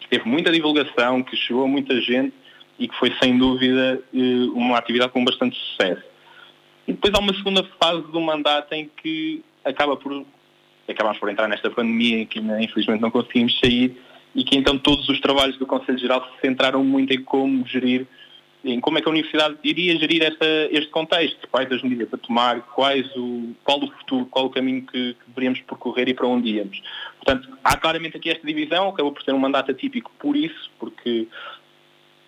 que 0.00 0.08
teve 0.08 0.28
muita 0.28 0.50
divulgação, 0.50 1.22
que 1.22 1.36
chegou 1.36 1.64
a 1.64 1.68
muita 1.68 2.00
gente 2.00 2.32
e 2.78 2.88
que 2.88 2.96
foi, 2.96 3.12
sem 3.20 3.36
dúvida, 3.36 4.00
eh, 4.14 4.50
uma 4.54 4.78
atividade 4.78 5.12
com 5.12 5.24
bastante 5.24 5.56
sucesso. 5.56 6.02
E 6.86 6.92
depois 6.92 7.12
há 7.12 7.18
uma 7.18 7.34
segunda 7.34 7.64
fase 7.82 8.02
do 8.10 8.20
mandato 8.20 8.72
em 8.72 8.88
que 9.02 9.42
acaba 9.64 9.96
por 9.96 10.24
acabamos 10.88 11.18
por 11.18 11.28
entrar 11.28 11.46
nesta 11.48 11.70
pandemia 11.70 12.20
em 12.22 12.26
que 12.26 12.38
infelizmente 12.38 13.02
não 13.02 13.10
conseguimos 13.10 13.58
sair 13.60 14.00
e 14.34 14.42
que 14.42 14.56
então 14.56 14.78
todos 14.78 15.06
os 15.08 15.20
trabalhos 15.20 15.58
do 15.58 15.66
Conselho 15.66 15.98
Geral 15.98 16.24
se 16.24 16.40
centraram 16.40 16.82
muito 16.82 17.12
em 17.12 17.22
como 17.22 17.66
gerir, 17.66 18.06
em 18.64 18.80
como 18.80 18.98
é 18.98 19.00
que 19.00 19.08
a 19.08 19.10
Universidade 19.10 19.56
iria 19.62 19.96
gerir 19.98 20.22
este 20.70 20.90
contexto, 20.90 21.46
quais 21.48 21.70
as 21.70 21.82
medidas 21.82 22.12
a 22.12 22.16
tomar, 22.16 22.60
quais 22.62 23.06
o, 23.16 23.54
qual 23.62 23.82
o 23.82 23.90
futuro, 23.90 24.26
qual 24.26 24.46
o 24.46 24.50
caminho 24.50 24.82
que, 24.82 25.14
que 25.14 25.28
deveríamos 25.28 25.60
percorrer 25.60 26.08
e 26.08 26.14
para 26.14 26.26
onde 26.26 26.48
íamos. 26.50 26.82
Portanto, 27.16 27.48
há 27.62 27.76
claramente 27.76 28.16
aqui 28.16 28.30
esta 28.30 28.46
divisão, 28.46 28.88
acabou 28.88 29.12
por 29.12 29.22
ser 29.22 29.32
um 29.32 29.38
mandato 29.38 29.70
atípico 29.70 30.10
por 30.18 30.36
isso, 30.36 30.70
porque 30.78 31.28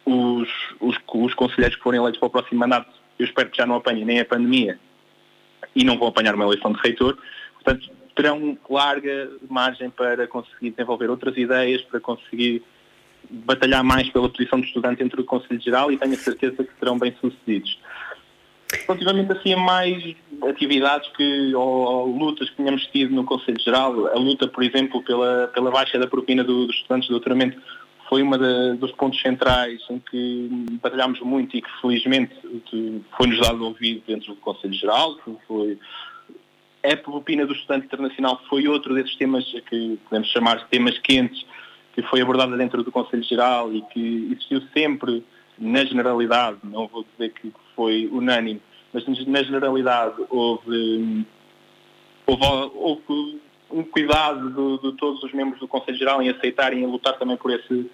os, 0.04 0.48
os, 0.80 0.96
os 1.12 1.34
conselheiros 1.34 1.76
que 1.76 1.82
forem 1.82 2.00
eleitos 2.00 2.18
para 2.18 2.28
o 2.28 2.30
próximo 2.30 2.60
mandato, 2.60 2.90
eu 3.18 3.26
espero 3.26 3.50
que 3.50 3.56
já 3.56 3.66
não 3.66 3.76
apanhem 3.76 4.04
nem 4.04 4.20
a 4.20 4.24
pandemia 4.24 4.78
e 5.74 5.84
não 5.84 5.98
vão 5.98 6.08
apanhar 6.08 6.34
uma 6.34 6.44
eleição 6.44 6.72
de 6.72 6.80
reitor. 6.80 7.18
Portanto, 7.54 7.90
terão 8.14 8.56
larga 8.68 9.30
margem 9.48 9.90
para 9.90 10.26
conseguir 10.26 10.70
desenvolver 10.70 11.10
outras 11.10 11.36
ideias, 11.36 11.82
para 11.82 12.00
conseguir 12.00 12.62
batalhar 13.30 13.84
mais 13.84 14.08
pela 14.10 14.28
posição 14.28 14.60
de 14.60 14.66
estudante 14.66 15.02
entre 15.02 15.20
o 15.20 15.24
Conselho 15.24 15.60
Geral 15.60 15.92
e 15.92 15.96
tenho 15.96 16.14
a 16.14 16.16
certeza 16.16 16.64
que 16.64 16.78
serão 16.78 16.98
bem 16.98 17.14
sucedidos. 17.20 17.78
Relativamente 18.86 19.32
assim 19.32 19.52
a 19.52 19.56
mais 19.56 20.14
atividades 20.48 21.08
que, 21.16 21.54
ou, 21.54 22.06
lutas 22.06 22.48
que 22.50 22.56
tínhamos 22.56 22.86
tido 22.86 23.14
no 23.14 23.24
Conselho 23.24 23.60
Geral, 23.60 24.06
a 24.08 24.18
luta, 24.18 24.46
por 24.46 24.62
exemplo, 24.62 25.02
pela, 25.02 25.48
pela 25.48 25.70
baixa 25.70 25.98
da 25.98 26.06
propina 26.06 26.44
do, 26.44 26.66
dos 26.66 26.76
estudantes 26.76 27.08
de 27.08 27.12
doutoramento 27.12 27.60
foi 28.08 28.22
uma 28.22 28.36
dos 28.36 28.90
pontos 28.92 29.20
centrais 29.22 29.80
em 29.88 30.00
que 30.00 30.48
batalhámos 30.82 31.20
muito 31.20 31.56
e 31.56 31.62
que 31.62 31.70
felizmente 31.80 32.34
foi-nos 33.16 33.40
dado 33.40 33.64
ouvido 33.64 34.02
dentro 34.04 34.34
do 34.34 34.40
Conselho 34.40 34.74
Geral, 34.74 35.16
foi, 35.46 35.78
a 36.82 36.96
propina 36.96 37.46
do 37.46 37.52
estudante 37.52 37.86
internacional 37.86 38.42
foi 38.48 38.66
outro 38.66 38.94
desses 38.94 39.14
temas 39.16 39.44
que 39.68 39.98
podemos 40.08 40.28
chamar 40.28 40.58
de 40.58 40.64
temas 40.66 40.98
quentes, 40.98 41.46
que 42.02 42.08
foi 42.08 42.20
abordada 42.20 42.56
dentro 42.56 42.82
do 42.82 42.92
Conselho 42.92 43.22
Geral 43.22 43.72
e 43.72 43.82
que 43.82 44.28
existiu 44.32 44.62
sempre 44.72 45.24
na 45.58 45.84
generalidade, 45.84 46.58
não 46.64 46.86
vou 46.88 47.04
dizer 47.12 47.32
que 47.34 47.52
foi 47.76 48.08
unânime, 48.10 48.60
mas 48.92 49.06
na 49.26 49.42
generalidade 49.42 50.14
houve, 50.30 51.26
houve, 52.26 52.44
houve 52.74 53.40
um 53.70 53.84
cuidado 53.84 54.50
de, 54.50 54.90
de, 54.90 54.96
todos 54.96 55.22
os 55.22 55.32
membros 55.32 55.60
do 55.60 55.68
Conselho 55.68 55.96
Geral 55.96 56.22
em 56.22 56.30
aceitarem 56.30 56.82
e 56.82 56.86
lutar 56.86 57.18
também 57.18 57.36
por, 57.36 57.52
esse, 57.52 57.90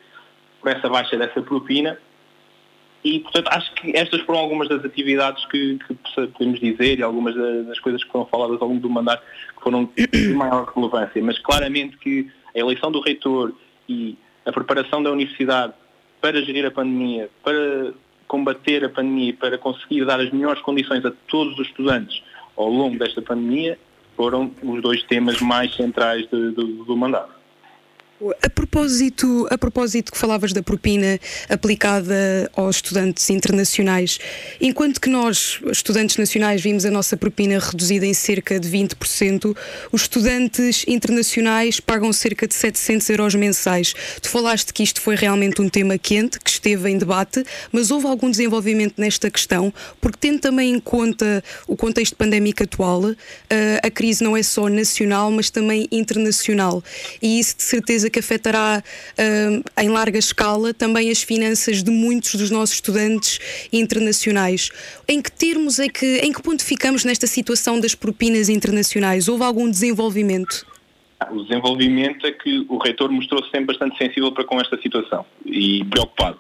por 0.61 0.71
essa 0.71 0.89
baixa 0.89 1.17
dessa 1.17 1.43
propina. 1.43 1.99
E, 3.05 3.21
portanto, 3.21 3.49
acho 3.49 3.73
que 3.75 3.97
estas 3.97 4.21
foram 4.23 4.41
algumas 4.41 4.69
das 4.69 4.85
atividades 4.85 5.45
que, 5.47 5.79
que 5.87 5.95
podemos 6.29 6.59
dizer 6.59 6.99
e 6.99 7.03
algumas 7.03 7.35
das 7.67 7.79
coisas 7.79 8.03
que 8.03 8.11
foram 8.11 8.27
faladas 8.27 8.61
ao 8.61 8.69
longo 8.69 8.81
do 8.81 8.91
mandato 8.91 9.23
que 9.57 9.63
foram 9.63 9.89
de 9.97 10.35
maior 10.35 10.73
relevância. 10.75 11.23
Mas 11.23 11.39
claramente 11.39 11.97
que 11.99 12.29
a 12.55 12.59
eleição 12.59 12.91
do 12.91 13.01
reitor 13.01 13.53
e 13.89 14.17
a 14.45 14.53
preparação 14.53 15.03
da 15.03 15.11
universidade 15.11 15.73
para 16.21 16.41
gerir 16.43 16.67
a 16.67 16.71
pandemia, 16.71 17.29
para 17.43 17.93
combater 18.27 18.85
a 18.85 18.89
pandemia 18.89 19.35
para 19.35 19.57
conseguir 19.57 20.05
dar 20.05 20.21
as 20.21 20.31
melhores 20.31 20.61
condições 20.63 21.05
a 21.05 21.13
todos 21.29 21.59
os 21.59 21.67
estudantes 21.67 22.23
ao 22.57 22.69
longo 22.69 22.99
desta 22.99 23.23
pandemia 23.23 23.79
foram 24.17 24.51
os 24.63 24.83
dois 24.83 25.03
temas 25.03 25.41
mais 25.41 25.75
centrais 25.75 26.23
de, 26.29 26.51
do, 26.51 26.85
do 26.85 26.97
mandato. 26.97 27.36
A 28.43 28.49
propósito, 28.49 29.47
a 29.51 29.59
propósito 29.59 30.11
que 30.11 30.17
falavas 30.17 30.55
da 30.55 30.63
propina 30.63 31.21
aplicada 31.51 32.51
aos 32.57 32.77
estudantes 32.77 33.29
internacionais, 33.29 34.19
enquanto 34.59 35.03
que 35.03 35.11
nós, 35.11 35.61
estudantes 35.71 36.17
nacionais, 36.17 36.63
vimos 36.63 36.87
a 36.87 36.91
nossa 36.91 37.15
propina 37.15 37.59
reduzida 37.59 38.07
em 38.07 38.15
cerca 38.15 38.59
de 38.59 38.71
20%, 38.71 39.55
os 39.93 40.03
estudantes 40.03 40.83
internacionais 40.89 41.79
pagam 41.79 42.11
cerca 42.11 42.49
de 42.49 42.55
700 42.55 43.11
euros 43.11 43.35
mensais. 43.35 43.93
Tu 44.23 44.31
falaste 44.31 44.73
que 44.73 44.83
isto 44.83 45.03
foi 45.03 45.15
realmente 45.15 45.61
um 45.61 45.69
tema 45.69 45.99
quente, 45.99 46.41
que 46.41 46.49
esteve 46.49 46.89
em 46.89 46.97
debate, 46.97 47.45
mas 47.71 47.91
houve 47.91 48.07
algum 48.07 48.31
desenvolvimento 48.31 48.95
nesta 48.97 49.31
questão, 49.31 49.71
porque 50.01 50.17
tendo 50.19 50.41
também 50.41 50.73
em 50.73 50.81
conta 50.81 51.45
o 51.69 51.77
contexto 51.77 52.17
pandémico 52.17 52.63
atual, 52.63 53.15
eh, 53.51 53.81
a 53.83 53.91
crise 53.91 54.25
não 54.25 54.35
é 54.35 54.43
só 54.43 54.69
nacional, 54.71 55.31
mas 55.31 55.51
também 55.51 55.87
internacional. 55.93 56.83
E 57.21 57.39
isso, 57.39 57.59
de 57.59 57.63
certeza, 57.63 58.06
que 58.11 58.19
afetará 58.19 58.83
uh, 58.83 59.83
em 59.83 59.89
larga 59.89 60.19
escala 60.19 60.73
também 60.73 61.11
as 61.11 61.23
finanças 61.23 61.83
de 61.83 61.91
muitos 61.91 62.35
dos 62.35 62.51
nossos 62.51 62.77
estudantes 62.77 63.39
internacionais. 63.73 64.71
Em 65.09 65.21
que 65.21 65.31
termos 65.31 65.79
é 65.79 65.89
que, 65.89 66.19
em 66.19 66.33
que 66.33 66.43
ponto 66.43 66.65
ficamos 66.65 67.05
nesta 67.05 67.27
situação 67.27 67.81
das 67.81 67.95
propinas 67.95 68.49
internacionais? 68.49 69.29
Houve 69.29 69.45
algum 69.45 69.71
desenvolvimento? 69.71 70.67
O 71.31 71.43
desenvolvimento 71.43 72.27
é 72.27 72.33
que 72.33 72.67
o 72.69 72.77
reitor 72.77 73.11
mostrou-se 73.11 73.51
sempre 73.51 73.67
bastante 73.67 73.97
sensível 73.97 74.31
para 74.33 74.45
com 74.45 74.61
esta 74.61 74.81
situação 74.81 75.25
e 75.45 75.85
preocupado. 75.85 76.39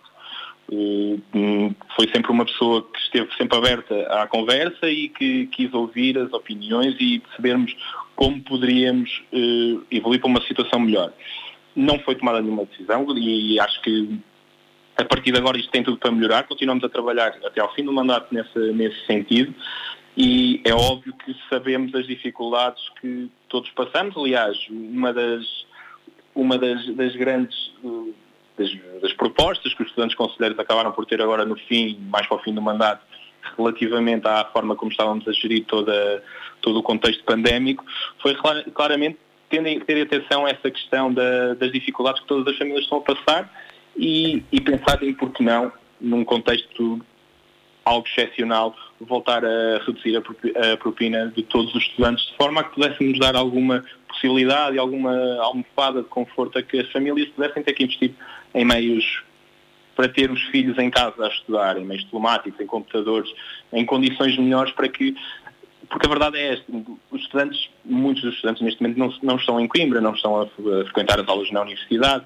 Foi 0.68 2.08
sempre 2.12 2.30
uma 2.30 2.44
pessoa 2.44 2.82
que 2.82 2.99
esteve 2.99 3.28
sempre 3.37 3.56
aberta 3.56 3.94
à 4.23 4.26
conversa 4.26 4.90
e 4.90 5.08
que 5.08 5.46
quis 5.46 5.73
ouvir 5.73 6.18
as 6.18 6.32
opiniões 6.32 6.96
e 6.99 7.20
percebermos 7.20 7.75
como 8.14 8.40
poderíamos 8.42 9.23
uh, 9.32 9.82
evoluir 9.90 10.20
para 10.20 10.28
uma 10.28 10.42
situação 10.42 10.80
melhor 10.80 11.12
não 11.76 11.99
foi 12.00 12.14
tomada 12.14 12.40
nenhuma 12.40 12.64
decisão 12.64 13.06
e 13.16 13.61
acho 13.61 13.80
que 13.83 14.18
a 14.97 15.04
partir 15.04 15.30
de 15.30 15.38
agora 15.38 15.59
isto 15.59 15.71
tem 15.71 15.83
tudo 15.83 15.99
para 15.99 16.11
melhorar. 16.11 16.45
Continuamos 16.45 16.83
a 16.83 16.88
trabalhar 16.88 17.37
até 17.45 17.61
ao 17.61 17.73
fim 17.75 17.85
do 17.85 17.92
mandato 17.92 18.35
nesse, 18.35 18.59
nesse 18.73 19.04
sentido 19.06 19.54
e 20.16 20.62
é 20.64 20.73
óbvio 20.73 21.12
que 21.25 21.37
sabemos 21.50 21.95
as 21.95 22.06
dificuldades 22.06 22.83
que 23.00 23.30
todos 23.49 23.71
passamos. 23.73 24.16
Aliás, 24.16 24.56
uma 24.71 25.12
das, 25.12 25.45
uma 26.35 26.56
das, 26.56 26.87
das 26.95 27.14
grandes 27.14 27.73
das, 28.56 28.71
das, 29.02 29.12
propostas 29.12 29.75
que 29.75 29.83
os 29.83 29.88
estudantes 29.88 30.16
conselheiros 30.16 30.59
acabaram 30.59 30.90
por 30.92 31.04
ter 31.04 31.21
agora 31.21 31.45
no 31.45 31.56
fim, 31.56 31.99
mais 32.09 32.26
para 32.26 32.38
o 32.38 32.42
fim 32.42 32.54
do 32.54 32.62
mandato, 32.62 33.04
relativamente 33.59 34.26
à 34.26 34.47
forma 34.47 34.75
como 34.75 34.90
estávamos 34.90 35.28
a 35.28 35.33
gerir 35.33 35.66
toda, 35.66 36.23
todo 36.62 36.78
o 36.78 36.83
contexto 36.83 37.23
pandémico, 37.25 37.85
foi 38.18 38.35
claramente 38.73 39.18
terem, 39.48 39.80
ter 39.80 40.02
atenção 40.02 40.46
a 40.46 40.50
essa 40.50 40.70
questão 40.70 41.12
da, 41.12 41.54
das 41.54 41.72
dificuldades 41.72 42.20
que 42.20 42.26
todas 42.26 42.46
as 42.46 42.58
famílias 42.58 42.84
estão 42.84 42.98
a 42.98 43.02
passar 43.02 43.52
e, 43.96 44.42
e 44.52 44.60
pensar 44.60 45.02
em, 45.02 45.14
por 45.14 45.30
que 45.30 45.42
não, 45.42 45.72
num 46.00 46.24
contexto 46.24 47.00
algo 47.84 48.06
excepcional, 48.08 48.74
voltar 49.00 49.44
a 49.44 49.78
reduzir 49.86 50.16
a 50.16 50.76
propina 50.76 51.32
de 51.34 51.44
todos 51.44 51.72
os 51.72 51.82
estudantes, 51.84 52.26
de 52.26 52.36
forma 52.36 52.60
a 52.60 52.64
que 52.64 52.74
pudéssemos 52.74 53.16
dar 53.20 53.36
alguma 53.36 53.84
possibilidade 54.08 54.74
e 54.74 54.78
alguma 54.78 55.12
almofada 55.40 56.02
de 56.02 56.08
conforto 56.08 56.58
a 56.58 56.62
que 56.62 56.80
as 56.80 56.90
famílias 56.90 57.28
pudessem 57.28 57.62
ter 57.62 57.72
que 57.74 57.84
investir 57.84 58.12
em 58.52 58.64
meios 58.64 59.22
para 59.94 60.08
ter 60.08 60.30
os 60.30 60.42
filhos 60.46 60.76
em 60.78 60.90
casa 60.90 61.24
a 61.24 61.28
estudar, 61.28 61.78
em 61.78 61.84
meios 61.84 62.04
telemáticos, 62.04 62.60
em 62.60 62.66
computadores, 62.66 63.32
em 63.72 63.86
condições 63.86 64.36
melhores 64.36 64.72
para 64.72 64.88
que 64.88 65.16
porque 65.88 66.07
a 66.07 66.11
verdade 66.11 66.38
é 66.38 66.55
esta, 66.55 66.64
os 67.11 67.21
estudantes, 67.21 67.69
muitos 67.85 68.23
dos 68.23 68.35
estudantes 68.35 68.62
neste 68.62 68.83
momento 68.83 68.99
não, 68.99 69.14
não 69.23 69.37
estão 69.37 69.61
em 69.61 69.66
Coimbra, 69.69 70.00
não 70.00 70.14
estão 70.14 70.43
a, 70.43 70.47
frequentar 70.85 71.21
as 71.21 71.28
aulas 71.28 71.50
na 71.50 71.62
universidade 71.62 72.25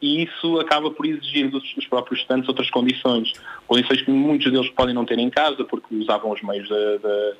e 0.00 0.24
isso 0.24 0.60
acaba 0.60 0.90
por 0.90 1.06
exigir 1.06 1.48
dos, 1.50 1.62
dos, 1.74 1.86
próprios 1.86 2.20
estudantes 2.20 2.48
outras 2.48 2.70
condições, 2.70 3.32
condições 3.66 4.02
que 4.02 4.10
muitos 4.10 4.52
deles 4.52 4.68
podem 4.70 4.94
não 4.94 5.04
ter 5.04 5.18
em 5.18 5.30
casa 5.30 5.64
porque 5.64 5.94
usavam 5.94 6.30
os 6.30 6.42
meios 6.42 6.68
da, 6.68 6.96
da, 6.98 7.32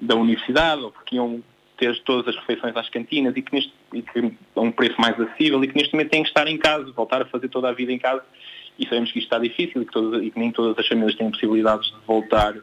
da 0.00 0.14
universidade 0.16 0.82
ou 0.82 0.90
porque 0.90 1.16
iam 1.16 1.42
ter 1.76 1.98
todas 2.02 2.28
as 2.28 2.36
refeições 2.40 2.76
às 2.76 2.88
cantinas 2.90 3.34
e 3.36 3.42
que, 3.42 3.54
neste, 3.54 3.72
e 3.94 4.02
que 4.02 4.32
a 4.54 4.60
um 4.60 4.70
preço 4.70 5.00
mais 5.00 5.18
acessível 5.18 5.62
e 5.64 5.68
que 5.68 5.74
neste 5.74 5.94
momento 5.94 6.10
têm 6.10 6.22
que 6.22 6.28
estar 6.28 6.46
em 6.46 6.58
casa, 6.58 6.92
voltar 6.92 7.22
a 7.22 7.24
fazer 7.24 7.48
toda 7.48 7.70
a 7.70 7.72
vida 7.72 7.90
em 7.90 7.98
casa. 7.98 8.22
E 8.78 8.84
sabemos 8.84 9.10
que 9.12 9.18
isto 9.18 9.26
está 9.26 9.38
difícil 9.38 9.82
e 9.82 9.86
que, 9.86 9.92
todas, 9.92 10.22
e 10.22 10.30
que 10.30 10.38
nem 10.38 10.50
todas 10.52 10.78
as 10.78 10.86
famílias 10.86 11.14
têm 11.14 11.30
possibilidades 11.30 11.88
de 11.88 11.96
voltar 12.06 12.54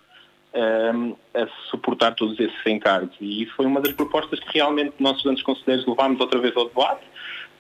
a 1.34 1.48
suportar 1.70 2.16
todos 2.16 2.40
esses 2.40 2.66
encargos. 2.66 3.16
E 3.20 3.44
isso 3.44 3.54
foi 3.56 3.66
uma 3.66 3.82
das 3.82 3.94
propostas 3.94 4.40
que 4.40 4.58
realmente 4.58 4.96
nós, 5.00 5.18
estudantes 5.18 5.44
conselheiros, 5.44 5.86
levámos 5.86 6.20
outra 6.20 6.40
vez 6.40 6.56
ao 6.56 6.68
debate. 6.68 7.06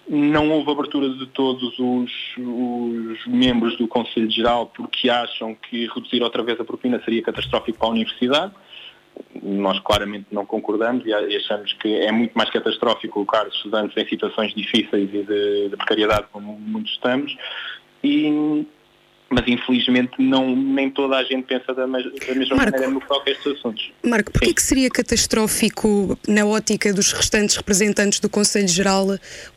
Não 0.09 0.49
houve 0.51 0.71
abertura 0.71 1.09
de 1.09 1.27
todos 1.27 1.77
os, 1.77 2.11
os, 2.37 3.27
membros 3.27 3.77
do 3.77 3.87
Conselho 3.87 4.31
Geral 4.31 4.67
porque 4.67 5.09
acham 5.09 5.53
que 5.53 5.85
reduzir 5.87 6.23
outra 6.23 6.41
vez 6.41 6.59
a 6.59 6.63
propina 6.63 7.01
seria 7.03 7.21
catastrófico 7.21 7.77
para 7.77 7.87
a 7.89 7.91
Universidade. 7.91 8.53
Nós 9.43 9.79
claramente 9.79 10.27
não 10.31 10.45
concordamos 10.45 11.05
e 11.05 11.13
achamos 11.13 11.73
que 11.73 11.93
é 11.93 12.11
muito 12.11 12.33
mais 12.37 12.49
catastrófico 12.49 13.15
colocar 13.15 13.47
estudantes 13.47 13.97
em 13.97 14.07
situações 14.07 14.53
difíceis 14.53 15.09
e 15.13 15.23
de, 15.23 15.69
de 15.69 15.75
precariedade 15.75 16.27
como 16.31 16.57
muitos 16.57 16.93
estamos. 16.93 17.35
E, 18.03 18.65
mas 19.29 19.47
infelizmente 19.47 20.13
não, 20.19 20.55
nem 20.55 20.89
toda 20.89 21.17
a 21.17 21.23
gente 21.23 21.43
pensa 21.43 21.73
da, 21.73 21.85
mes 21.85 22.03
da 22.03 22.35
mesma 22.35 22.55
Marco, 22.55 22.71
maneira 22.71 22.93
no 22.93 23.01
que 23.01 23.07
toca 23.07 23.29
a 23.29 23.33
estes 23.33 23.53
assuntos. 23.53 23.91
Marco, 24.03 24.31
porquê 24.31 24.53
que 24.53 24.61
seria 24.61 24.89
catastrófico, 24.89 26.17
na 26.27 26.45
ótica 26.45 26.93
dos 26.93 27.11
restantes 27.11 27.57
representantes 27.57 28.19
do 28.19 28.29
Conselho 28.29 28.67
Geral, 28.67 29.07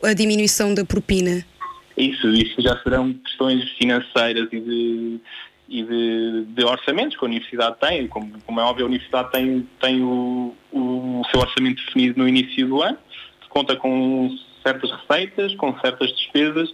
a 0.03 0.13
diminuição 0.13 0.73
da 0.73 0.83
propina? 0.83 1.45
Isso, 1.97 2.27
isso 2.29 2.61
já 2.61 2.77
serão 2.83 3.13
questões 3.13 3.69
financeiras 3.77 4.49
e 4.51 4.59
de, 4.59 5.19
e 5.69 5.83
de, 5.83 6.45
de 6.47 6.65
orçamentos 6.65 7.17
que 7.17 7.23
a 7.23 7.27
Universidade 7.27 7.77
tem. 7.79 8.07
Como, 8.07 8.31
como, 8.45 8.59
é 8.59 8.63
óbvio, 8.63 8.85
a 8.85 8.89
Universidade 8.89 9.31
tem, 9.31 9.67
tem 9.79 10.01
o, 10.01 10.53
o 10.71 11.21
seu 11.31 11.39
orçamento 11.39 11.83
definido 11.85 12.19
no 12.19 12.27
início 12.27 12.67
do 12.67 12.81
ano, 12.81 12.97
que 13.41 13.47
conta 13.49 13.75
com 13.75 14.29
certas 14.63 14.91
receitas, 14.91 15.55
com 15.55 15.77
certas 15.79 16.09
despesas 16.15 16.73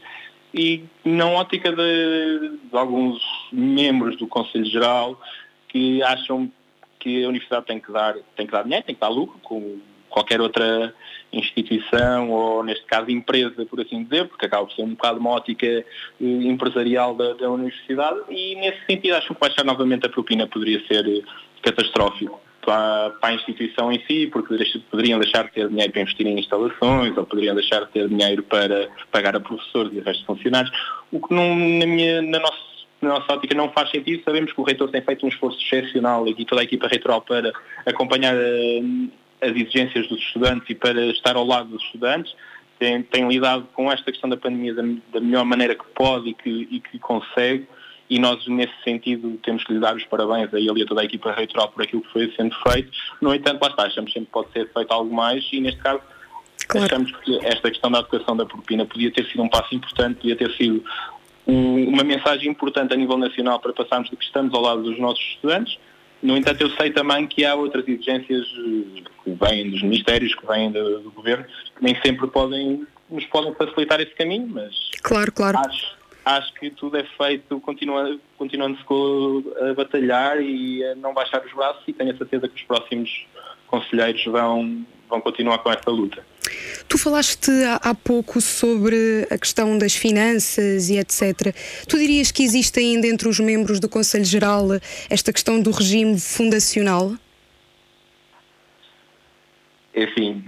e 0.54 0.84
na 1.04 1.28
ótica 1.28 1.72
de, 1.72 2.58
de, 2.70 2.78
alguns 2.78 3.22
membros 3.52 4.18
do 4.18 4.28
Conselho 4.28 4.66
Geral 4.66 5.20
que 5.68 6.02
acham 6.04 6.52
que 7.00 7.24
a 7.24 7.28
universidade 7.28 7.66
tem 7.66 7.80
que 7.80 7.92
dar, 7.92 8.16
tem 8.36 8.46
que 8.46 8.52
dar 8.52 8.64
dinheiro, 8.64 8.86
tem 8.86 8.96
que 8.96 9.02
dar 9.02 9.10
lucro, 9.10 9.40
como 9.44 9.82
qualquer 10.10 10.42
outra 10.42 10.94
instituição 11.32 12.32
ou, 12.32 12.64
neste 12.64 12.86
caso, 12.86 13.12
empresa, 13.12 13.66
por 13.66 13.82
assim 13.82 14.04
dizer, 14.04 14.28
porque 14.28 14.46
acaba 14.46 14.66
por 14.66 14.74
ser 14.74 14.84
um 14.84 14.92
bocado 14.92 15.20
uma 15.20 15.32
ótica 15.32 15.68
eh, 15.68 15.84
empresarial 16.20 17.14
da, 17.14 17.34
da 17.34 17.50
universidade 17.52 18.20
e, 18.30 18.56
nesse 18.56 18.86
sentido, 18.86 19.16
acham 19.16 19.36
que 19.36 19.42
baixar 19.42 19.64
novamente 19.64 20.06
a 20.06 20.10
propina 20.10 20.48
poderia 20.48 20.86
ser 20.88 21.06
eh, 21.08 21.22
catastrófico 21.62 22.47
para, 22.68 23.12
para, 23.22 23.30
a 23.30 23.34
instituição 23.34 23.90
em 23.94 24.04
si, 24.06 24.28
porque 24.28 24.54
poderiam 24.92 25.18
deixar 25.22 25.46
de 25.46 25.54
ter 25.54 25.70
dinheiro 25.70 25.90
para 25.90 26.02
investir 26.02 26.28
em 26.28 26.38
instalações, 26.38 27.18
ou 27.18 27.26
poderiam 27.26 27.56
deixar 27.56 27.86
de 27.86 27.92
ter 27.92 28.10
dinheiro 28.10 28.44
para 28.44 28.90
pagar 29.10 29.38
a 29.38 29.40
professores 29.40 29.94
e 29.94 30.00
o 30.00 30.04
resto 30.04 30.20
de 30.20 30.26
funcionários, 30.26 30.72
o 31.10 31.26
que 31.26 31.34
não, 31.34 31.56
na, 31.56 31.86
minha, 31.86 32.22
na, 32.22 32.40
nossa, 32.40 32.58
na 33.02 33.10
nossa 33.10 33.34
ótica 33.34 33.56
não 33.56 33.72
faz 33.72 33.90
sentido. 33.90 34.22
Sabemos 34.26 34.52
que 34.52 34.60
o 34.60 34.66
reitor 34.66 34.90
tem 34.90 35.02
feito 35.02 35.26
um 35.26 35.30
esforço 35.30 35.58
excepcional 35.62 36.28
e 36.28 36.44
toda 36.44 36.60
a 36.60 36.66
equipa 36.66 36.90
reitoral 36.90 37.22
para 37.22 37.54
acompanhar 37.86 38.36
eh, 38.36 38.82
as 39.42 39.52
exigências 39.52 40.06
dos 40.10 40.20
estudantes 40.20 40.70
e 40.70 40.76
para 40.76 41.06
estar 41.06 41.38
ao 41.38 41.46
lado 41.46 41.70
dos 41.70 41.82
estudantes. 41.86 42.36
Tem, 42.78 43.02
tem 43.02 43.30
lidado 43.30 43.66
com 43.74 43.90
esta 43.90 44.12
questão 44.12 44.30
da 44.30 44.36
pandemia 44.36 44.74
da, 44.74 44.84
da 45.14 45.22
melhor 45.22 45.46
maneira 45.46 45.74
que 45.74 45.86
pode 45.96 46.32
e 46.32 46.34
que, 46.34 46.68
e 46.70 46.82
que 46.82 47.00
consegue 47.00 47.66
e 48.10 48.20
nós, 48.20 48.46
nesse 48.48 48.74
sentido, 48.84 49.38
temos 49.44 49.64
que 49.64 49.74
lhe 49.74 49.80
dar 49.80 49.96
os 49.96 50.06
parabéns 50.06 50.54
a 50.54 50.60
ele 50.60 50.80
e 50.80 50.84
a 50.84 50.86
toda 50.86 51.02
a 51.02 51.06
equipa 51.06 51.32
reitoral 51.32 51.70
por 51.70 51.84
aquilo 51.84 52.02
que 52.02 52.12
foi 52.14 52.32
sendo 52.36 52.56
feito. 52.70 52.90
No 53.22 53.34
entanto, 53.34 53.62
lá 53.62 53.70
está, 53.70 53.84
achamos 53.84 54.14
sempre 54.14 54.28
que 54.28 54.32
pode 54.32 54.52
ser 54.54 54.72
feito 54.72 54.92
algo 54.92 55.14
mais 55.14 55.46
e, 55.52 55.60
neste 55.60 55.80
caso, 55.82 56.02
claro. 56.68 56.86
achamos 56.86 57.12
que 57.18 57.46
esta 57.46 57.70
questão 57.70 57.92
da 57.92 58.00
educação 58.00 58.38
da 58.38 58.46
propina 58.46 58.86
podia 58.86 59.12
ter 59.12 59.26
sido 59.26 59.44
um 59.44 59.50
passo 59.50 59.76
importante, 59.76 60.18
podia 60.18 60.38
ter 60.38 60.52
sido 60.54 60.84
um, 61.46 61.90
uma 61.90 62.04
mensagem 62.04 62.50
importante 62.50 62.94
a 62.94 62.98
nível 62.98 63.18
nacional 63.18 63.60
para 63.60 63.74
passarmos 63.74 64.10
de 64.10 64.16
que 64.16 64.24
estamos 64.24 64.54
ao 64.54 64.62
lado 64.62 64.84
dos 64.84 64.98
nossos 64.98 65.24
estudantes. 65.24 65.78
No 66.24 66.36
entanto, 66.38 66.62
eu 66.62 66.70
sei 66.72 66.92
também 66.92 67.28
que 67.28 67.44
há 67.44 67.56
outras 67.56 67.86
exigências 67.88 68.48
que 68.48 69.32
vêm 69.32 69.70
dos 69.70 69.82
ministérios, 69.84 70.34
que 70.34 70.48
vêm 70.48 70.72
do, 70.72 71.02
do 71.02 71.12
governo, 71.12 71.46
que 71.76 71.84
nem 71.84 71.96
sempre 72.02 72.28
podem, 72.28 72.88
nos 73.10 73.26
podem 73.26 73.54
facilitar 73.54 74.00
esse 74.00 74.16
caminho, 74.16 74.48
mas 74.48 74.74
claro, 75.04 75.32
claro. 75.32 75.58
Acho, 75.60 75.97
acho 76.36 76.54
que 76.54 76.70
tudo 76.70 76.98
é 76.98 77.04
feito 77.18 77.60
continua, 77.62 78.20
continuando-se 78.38 78.84
a 79.62 79.74
batalhar 79.74 80.42
e 80.42 80.84
a 80.84 80.96
não 80.96 81.14
baixar 81.14 81.44
os 81.46 81.54
braços 81.54 81.84
e 81.88 81.94
tenho 81.94 82.14
a 82.14 82.18
certeza 82.18 82.48
que 82.48 82.56
os 82.56 82.64
próximos 82.64 83.26
conselheiros 83.68 84.24
vão, 84.26 84.86
vão 85.10 85.22
continuar 85.22 85.60
com 85.60 85.72
esta 85.72 85.90
luta. 85.90 86.26
Tu 86.88 86.98
falaste 86.98 87.52
há, 87.82 87.94
pouco 87.94 88.40
sobre 88.40 89.28
a 89.30 89.38
questão 89.38 89.78
das 89.78 89.94
finanças 89.96 90.90
e 90.90 90.98
etc. 90.98 91.54
Tu 91.88 91.98
dirias 91.98 92.32
que 92.32 92.44
existe 92.44 92.80
ainda 92.80 93.08
entre 93.08 93.28
os 93.28 93.40
membros 93.40 93.80
do 93.80 93.90
Conselho 93.90 94.26
Geral 94.26 94.68
esta 95.10 95.34
questão 95.34 95.60
do 95.60 95.72
regime 95.72 96.18
fundacional? 96.20 97.14
Assim, 100.04 100.44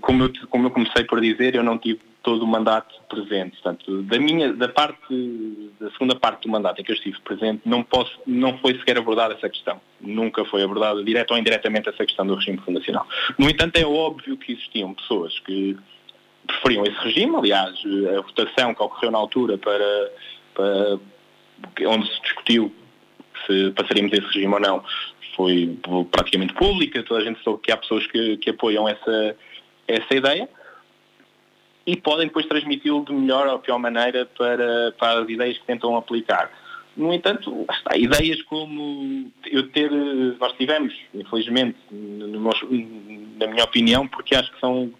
como 0.00 0.24
eu, 0.24 0.32
como 0.50 0.66
eu 0.66 0.70
comecei 0.70 1.04
por 1.04 1.20
dizer, 1.20 1.54
eu 1.54 1.62
não 1.62 1.78
tive 1.78 2.00
todo 2.22 2.42
o 2.42 2.46
mandato 2.46 2.94
presente. 3.08 3.52
Portanto, 3.52 4.02
da 4.02 4.18
minha, 4.18 4.52
da 4.52 4.68
parte, 4.68 5.72
da 5.80 5.90
segunda 5.92 6.14
parte 6.14 6.42
do 6.42 6.50
mandato 6.50 6.80
em 6.80 6.84
que 6.84 6.92
eu 6.92 6.96
estive 6.96 7.18
presente, 7.20 7.62
não 7.64 7.82
posso, 7.82 8.12
não 8.26 8.58
foi 8.58 8.74
sequer 8.74 8.98
abordada 8.98 9.34
essa 9.34 9.48
questão. 9.48 9.80
Nunca 10.00 10.44
foi 10.44 10.62
abordada, 10.62 11.02
direto 11.02 11.32
ou 11.32 11.38
indiretamente, 11.38 11.88
essa 11.88 12.04
questão 12.04 12.26
do 12.26 12.34
regime 12.34 12.58
fundacional. 12.58 13.06
No 13.38 13.48
entanto, 13.48 13.76
é 13.76 13.84
óbvio 13.84 14.36
que 14.36 14.52
existiam 14.52 14.94
pessoas 14.94 15.38
que 15.40 15.76
preferiam 16.46 16.84
esse 16.84 16.98
regime. 16.98 17.36
Aliás, 17.36 17.74
a 18.16 18.20
votação 18.20 18.74
que 18.74 18.82
ocorreu 18.82 19.10
na 19.10 19.18
altura 19.18 19.58
para, 19.58 20.10
para 20.54 21.88
onde 21.88 22.06
se 22.12 22.20
discutiu 22.22 22.72
se 23.46 23.70
passaríamos 23.72 24.12
esse 24.12 24.26
regime 24.26 24.54
ou 24.54 24.60
não, 24.60 24.84
foi 25.36 25.78
praticamente 26.10 26.54
pública. 26.54 27.02
Toda 27.02 27.20
a 27.20 27.24
gente 27.24 27.42
soube 27.42 27.62
que 27.62 27.72
há 27.72 27.76
pessoas 27.76 28.06
que, 28.06 28.36
que 28.38 28.50
apoiam 28.50 28.88
essa, 28.88 29.36
essa 29.86 30.14
ideia 30.14 30.48
e 31.86 31.96
podem 31.96 32.26
depois 32.26 32.46
transmiti-lo 32.46 33.04
de 33.04 33.12
melhor 33.12 33.46
ou 33.48 33.58
pior 33.58 33.78
maneira 33.78 34.26
para, 34.38 34.92
para 34.92 35.20
as 35.20 35.28
ideias 35.28 35.58
que 35.58 35.64
tentam 35.64 35.96
aplicar. 35.96 36.50
No 36.96 37.12
entanto, 37.12 37.66
está, 37.70 37.96
ideias 37.96 38.42
como 38.42 39.32
eu 39.50 39.68
ter, 39.70 39.90
nós 40.38 40.52
tivemos, 40.52 40.94
infelizmente, 41.14 41.78
no, 41.90 42.50
na 43.38 43.46
minha 43.46 43.64
opinião, 43.64 44.06
porque 44.06 44.34
acho 44.34 44.52
que 44.52 44.60
são 44.60 44.92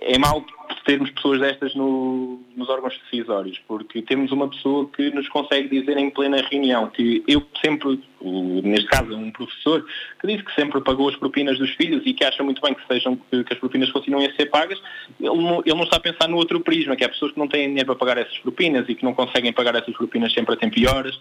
é 0.00 0.18
mau 0.18 0.44
termos 0.84 1.10
pessoas 1.10 1.40
destas 1.40 1.74
no, 1.74 2.40
nos 2.54 2.68
órgãos 2.68 2.98
decisórios, 3.04 3.58
porque 3.66 4.02
temos 4.02 4.30
uma 4.30 4.48
pessoa 4.48 4.88
que 4.90 5.10
nos 5.10 5.28
consegue 5.28 5.68
dizer 5.68 5.96
em 5.96 6.10
plena 6.10 6.46
reunião 6.50 6.88
que 6.88 7.24
eu 7.26 7.42
sempre, 7.64 8.00
neste 8.20 8.86
caso 8.86 9.16
um 9.16 9.30
professor, 9.30 9.84
que 10.20 10.26
diz 10.26 10.42
que 10.42 10.54
sempre 10.54 10.80
pagou 10.82 11.08
as 11.08 11.16
propinas 11.16 11.58
dos 11.58 11.70
filhos 11.70 12.02
e 12.04 12.12
que 12.12 12.22
acha 12.22 12.42
muito 12.42 12.60
bem 12.60 12.74
que 12.74 12.86
sejam 12.86 13.16
que, 13.16 13.44
as 13.50 13.58
propinas 13.58 13.90
continuem 13.90 14.26
a 14.26 14.34
ser 14.34 14.46
pagas, 14.46 14.80
ele 15.18 15.34
não, 15.34 15.62
ele 15.64 15.74
não 15.74 15.84
está 15.84 15.96
a 15.96 16.00
pensar 16.00 16.28
no 16.28 16.36
outro 16.36 16.60
prisma, 16.60 16.96
que 16.96 17.04
há 17.04 17.08
pessoas 17.08 17.32
que 17.32 17.38
não 17.38 17.48
têm 17.48 17.68
dinheiro 17.68 17.86
para 17.86 17.96
pagar 17.96 18.18
essas 18.18 18.38
propinas 18.38 18.86
e 18.88 18.94
que 18.94 19.04
não 19.04 19.14
conseguem 19.14 19.52
pagar 19.52 19.74
essas 19.74 19.94
propinas 19.96 20.32
sempre 20.32 20.54
a 20.54 20.56
tempo 20.56 20.78
e 20.78 20.86
horas, 20.86 21.18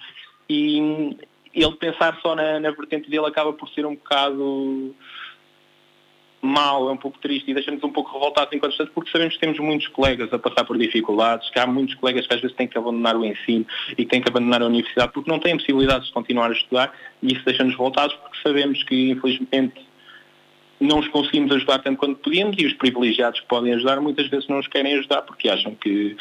e 0.49 1.15
ele 1.53 1.75
pensar 1.75 2.19
só 2.21 2.35
na, 2.35 2.59
na 2.59 2.71
vertente 2.71 3.09
dele 3.09 3.27
acaba 3.27 3.53
por 3.53 3.69
ser 3.69 3.85
um 3.85 3.95
bocado 3.95 4.93
mal, 6.45 6.89
é 6.89 6.91
um 6.91 6.97
pouco 6.97 7.17
triste 7.19 7.49
e 7.49 7.53
deixa-nos 7.53 7.83
um 7.83 7.89
pouco 7.89 8.11
revoltados 8.11 8.53
enquanto 8.53 8.71
estudantes 8.71 8.93
porque 8.93 9.11
sabemos 9.11 9.35
que 9.35 9.39
temos 9.39 9.59
muitos 9.59 9.87
colegas 9.87 10.31
a 10.33 10.37
passar 10.37 10.65
por 10.65 10.77
dificuldades, 10.77 11.49
que 11.49 11.57
há 11.57 11.65
muitos 11.65 11.95
colegas 11.95 12.27
que 12.27 12.33
às 12.33 12.41
vezes 12.41 12.55
têm 12.57 12.67
que 12.67 12.77
abandonar 12.77 13.15
o 13.15 13.25
ensino 13.25 13.65
e 13.97 14.05
têm 14.05 14.21
que 14.21 14.29
abandonar 14.29 14.61
a 14.61 14.65
universidade 14.65 15.13
porque 15.13 15.31
não 15.31 15.39
têm 15.39 15.57
possibilidades 15.57 16.07
de 16.07 16.13
continuar 16.13 16.49
a 16.49 16.53
estudar 16.53 16.93
e 17.21 17.33
isso 17.33 17.45
deixa-nos 17.45 17.73
revoltados 17.73 18.13
porque 18.15 18.37
sabemos 18.43 18.83
que 18.83 19.11
infelizmente 19.11 19.81
não 20.81 20.99
os 20.99 21.07
conseguimos 21.07 21.51
ajudar 21.53 21.79
tanto 21.79 21.97
quanto 21.97 22.19
podíamos 22.19 22.57
e 22.59 22.65
os 22.65 22.73
privilegiados 22.73 23.39
que 23.39 23.47
podem 23.47 23.73
ajudar 23.73 24.01
muitas 24.01 24.27
vezes 24.27 24.47
não 24.49 24.59
os 24.59 24.67
querem 24.67 24.95
ajudar 24.95 25.21
porque 25.21 25.47
acham 25.47 25.73
que 25.75 26.17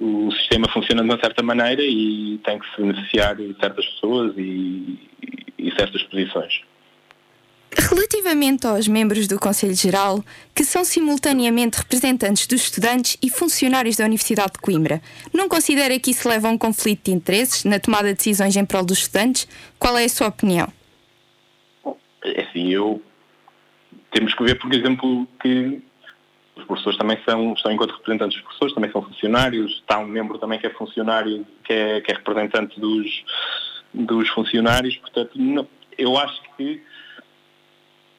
o 0.00 0.32
sistema 0.32 0.66
funciona 0.72 1.02
de 1.02 1.08
uma 1.08 1.20
certa 1.20 1.42
maneira 1.42 1.82
e 1.82 2.40
tem 2.42 2.58
que 2.58 2.66
se 2.74 2.80
beneficiar 2.80 3.36
de 3.36 3.54
certas 3.60 3.86
pessoas 3.86 4.34
e, 4.36 4.98
e 5.58 5.70
certas 5.76 6.02
posições. 6.04 6.62
Relativamente 7.88 8.66
aos 8.66 8.86
membros 8.86 9.26
do 9.26 9.38
Conselho 9.38 9.74
Geral, 9.74 10.22
que 10.54 10.64
são 10.64 10.84
simultaneamente 10.84 11.78
representantes 11.78 12.46
dos 12.46 12.64
estudantes 12.64 13.16
e 13.22 13.30
funcionários 13.30 13.96
da 13.96 14.04
Universidade 14.04 14.52
de 14.52 14.58
Coimbra, 14.58 15.00
não 15.32 15.48
considera 15.48 15.98
que 15.98 16.10
isso 16.10 16.28
leva 16.28 16.48
a 16.48 16.50
um 16.50 16.58
conflito 16.58 17.06
de 17.06 17.12
interesses 17.12 17.64
na 17.64 17.80
tomada 17.80 18.08
de 18.08 18.16
decisões 18.16 18.54
em 18.54 18.66
prol 18.66 18.84
dos 18.84 18.98
estudantes? 18.98 19.48
Qual 19.78 19.96
é 19.96 20.04
a 20.04 20.08
sua 20.10 20.28
opinião? 20.28 20.70
É 22.22 22.42
assim, 22.42 22.68
eu. 22.68 23.02
Temos 24.10 24.34
que 24.34 24.44
ver, 24.44 24.58
por 24.58 24.74
exemplo, 24.74 25.26
que 25.40 25.80
os 26.56 26.64
professores 26.64 26.98
também 26.98 27.18
são, 27.24 27.54
estão 27.54 27.72
enquanto 27.72 27.92
representantes 27.92 28.36
dos 28.36 28.44
professores, 28.44 28.74
também 28.74 28.92
são 28.92 29.00
funcionários, 29.02 29.72
está 29.72 29.98
um 29.98 30.06
membro 30.06 30.36
também 30.36 30.58
que 30.58 30.66
é 30.66 30.70
funcionário, 30.70 31.46
que 31.64 31.72
é, 31.72 32.00
que 32.02 32.12
é 32.12 32.14
representante 32.14 32.78
dos, 32.78 33.24
dos 33.94 34.28
funcionários, 34.28 34.96
portanto, 34.98 35.30
não, 35.36 35.66
eu 35.96 36.18
acho 36.18 36.42
que 36.56 36.82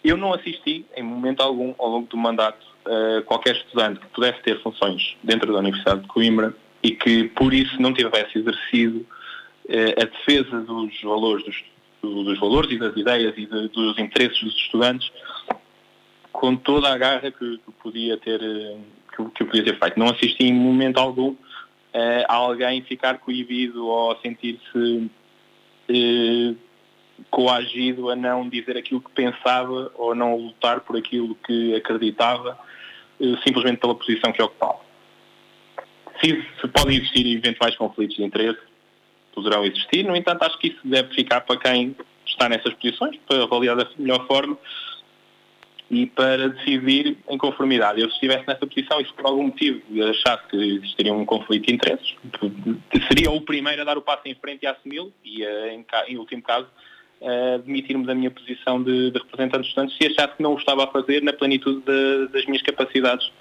eu 0.03 0.17
não 0.17 0.33
assisti, 0.33 0.85
em 0.95 1.03
momento 1.03 1.41
algum, 1.41 1.73
ao 1.77 1.89
longo 1.89 2.07
do 2.07 2.17
mandato, 2.17 2.65
uh, 2.85 3.23
qualquer 3.23 3.55
estudante 3.55 3.99
que 3.99 4.07
pudesse 4.07 4.41
ter 4.41 4.61
funções 4.61 5.15
dentro 5.23 5.51
da 5.53 5.59
Universidade 5.59 6.01
de 6.01 6.07
Coimbra 6.07 6.55
e 6.81 6.91
que, 6.91 7.25
por 7.29 7.53
isso, 7.53 7.79
não 7.79 7.93
tivesse 7.93 8.39
exercido 8.39 9.05
uh, 9.65 10.01
a 10.01 10.05
defesa 10.05 10.61
dos 10.61 11.01
valores, 11.01 11.45
dos, 12.01 12.25
dos, 12.25 12.39
valores 12.39 12.71
e 12.71 12.79
das 12.79 12.95
ideias 12.97 13.33
e 13.37 13.45
de, 13.45 13.67
dos 13.69 13.97
interesses 13.99 14.41
dos 14.43 14.55
estudantes 14.55 15.11
com 16.31 16.55
toda 16.55 16.91
a 16.91 16.97
garra 16.97 17.29
que, 17.29 17.57
que 17.57 17.71
podia 17.83 18.17
ter 18.17 18.41
uh, 18.41 18.79
que, 19.15 19.23
que 19.35 19.45
podia 19.45 19.63
ter 19.63 19.77
feito. 19.77 19.99
Não 19.99 20.07
assisti 20.07 20.45
em 20.45 20.53
momento 20.53 20.97
algum 20.97 21.35
a 22.29 22.35
alguém 22.35 22.81
ficar 22.83 23.17
coibido 23.17 23.85
ou 23.85 24.15
sentir-se 24.21 25.09
coagido 27.29 28.09
a 28.09 28.15
não 28.15 28.47
dizer 28.47 28.77
aquilo 28.77 29.01
que 29.01 29.11
pensava 29.11 29.91
ou 29.95 30.15
não 30.15 30.35
lutar 30.35 30.81
por 30.81 30.97
aquilo 30.97 31.35
que 31.35 31.75
acreditava, 31.75 32.57
eh, 33.19 33.37
simplesmente 33.45 33.79
pela 33.79 33.95
posição 33.95 34.31
que 34.31 34.41
ocupava. 34.41 34.79
Se, 36.19 36.45
se 36.59 36.67
podem 36.67 36.97
existir 36.97 37.25
eventuais 37.25 37.75
conflitos 37.75 38.15
de 38.15 38.23
interesse, 38.23 38.59
poderão 39.33 39.65
existir, 39.65 40.03
no 40.03 40.15
entanto, 40.15 40.43
acho 40.43 40.57
que 40.59 40.67
isso 40.67 40.79
deve 40.83 41.13
ficar 41.13 41.41
para 41.41 41.57
quem 41.57 41.95
está 42.25 42.47
nessas 42.49 42.73
posições, 42.75 43.17
para 43.27 43.43
avaliar 43.43 43.75
da 43.75 43.87
melhor 43.97 44.25
forma 44.27 44.57
e 45.91 46.05
para 46.05 46.49
decidir 46.49 47.17
em 47.29 47.37
conformidade. 47.37 47.99
Eu, 47.99 48.07
se 48.07 48.13
estivesse 48.13 48.47
nessa 48.47 48.65
posição 48.65 49.01
e 49.01 49.05
se 49.05 49.13
por 49.13 49.25
algum 49.25 49.43
motivo 49.43 49.81
achasse 50.09 50.47
que 50.47 50.55
existiria 50.55 51.13
um 51.13 51.25
conflito 51.25 51.67
de 51.67 51.73
interesses, 51.73 52.15
seria 53.09 53.29
o 53.29 53.41
primeiro 53.41 53.81
a 53.81 53.85
dar 53.85 53.97
o 53.97 54.01
passo 54.01 54.21
em 54.25 54.35
frente 54.35 54.63
e 54.63 54.67
a 54.67 54.71
assumi-lo 54.71 55.11
e, 55.23 55.43
eh, 55.43 55.73
em, 55.73 55.85
em 56.07 56.17
último 56.17 56.41
caso, 56.41 56.67
uh, 57.21 57.59
demitir-me 57.59 58.05
da 58.05 58.15
minha 58.15 58.31
posição 58.31 58.81
de, 58.81 59.11
de 59.11 59.19
representante 59.19 59.59
dos 59.59 59.67
estudantes 59.67 59.97
se 59.97 60.05
achasse 60.07 60.35
que 60.35 60.43
não 60.43 60.53
o 60.53 60.57
estava 60.57 60.83
a 60.83 60.87
fazer 60.87 61.21
na 61.21 61.33
plenitude 61.33 61.81
de, 61.81 62.27
das 62.33 62.45
minhas 62.45 62.61
capacidades 62.61 63.31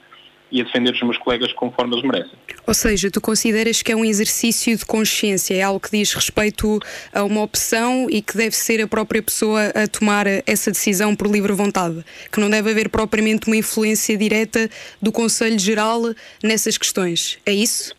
e 0.53 0.61
a 0.61 0.65
defender 0.65 0.93
os 0.93 1.03
meus 1.03 1.17
colegas 1.17 1.53
conforme 1.53 1.95
eles 1.95 2.05
merecem. 2.05 2.33
Ou 2.67 2.75
seja, 2.75 3.11
tu 3.11 3.21
consideras 3.21 3.83
que 3.83 3.93
é 3.93 3.97
um 3.97 4.05
exercício 4.05 4.77
de 4.77 4.85
consciência, 4.85 5.55
é 5.55 5.63
algo 5.63 5.79
que 5.79 5.91
diz 5.91 6.13
respeito 6.13 6.81
a 7.13 7.23
uma 7.23 7.43
opção 7.43 8.09
e 8.11 8.21
que 8.21 8.37
deve 8.37 8.55
ser 8.57 8.83
a 8.83 8.89
própria 8.89 9.23
pessoa 9.23 9.67
a 9.69 9.87
tomar 9.87 10.27
essa 10.47 10.71
decisão 10.71 11.15
por 11.15 11.29
livre 11.29 11.53
vontade, 11.53 12.05
que 12.33 12.41
não 12.41 12.51
deve 12.51 12.71
haver 12.71 12.89
propriamente 12.89 13.47
uma 13.47 13.57
influência 13.57 14.17
direta 14.17 14.69
do 15.01 15.13
Conselho 15.13 15.59
Geral 15.59 16.03
nessas 16.43 16.77
questões. 16.77 17.39
É 17.47 17.53
isso? 17.53 17.95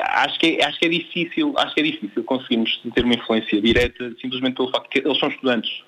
Acho 0.00 0.38
que, 0.38 0.58
é, 0.58 0.64
acho 0.64 0.78
que 0.78 0.86
é 0.86 0.88
difícil, 0.88 1.54
acho 1.56 1.74
que 1.74 1.80
é 1.80 1.84
difícil 1.84 2.24
conseguirmos 2.24 2.80
ter 2.94 3.04
uma 3.04 3.14
influência 3.14 3.60
direta 3.60 4.12
simplesmente 4.20 4.56
pelo 4.56 4.70
facto 4.70 4.88
que 4.88 4.98
eles 4.98 5.18
são 5.18 5.28
estudantes. 5.28 5.82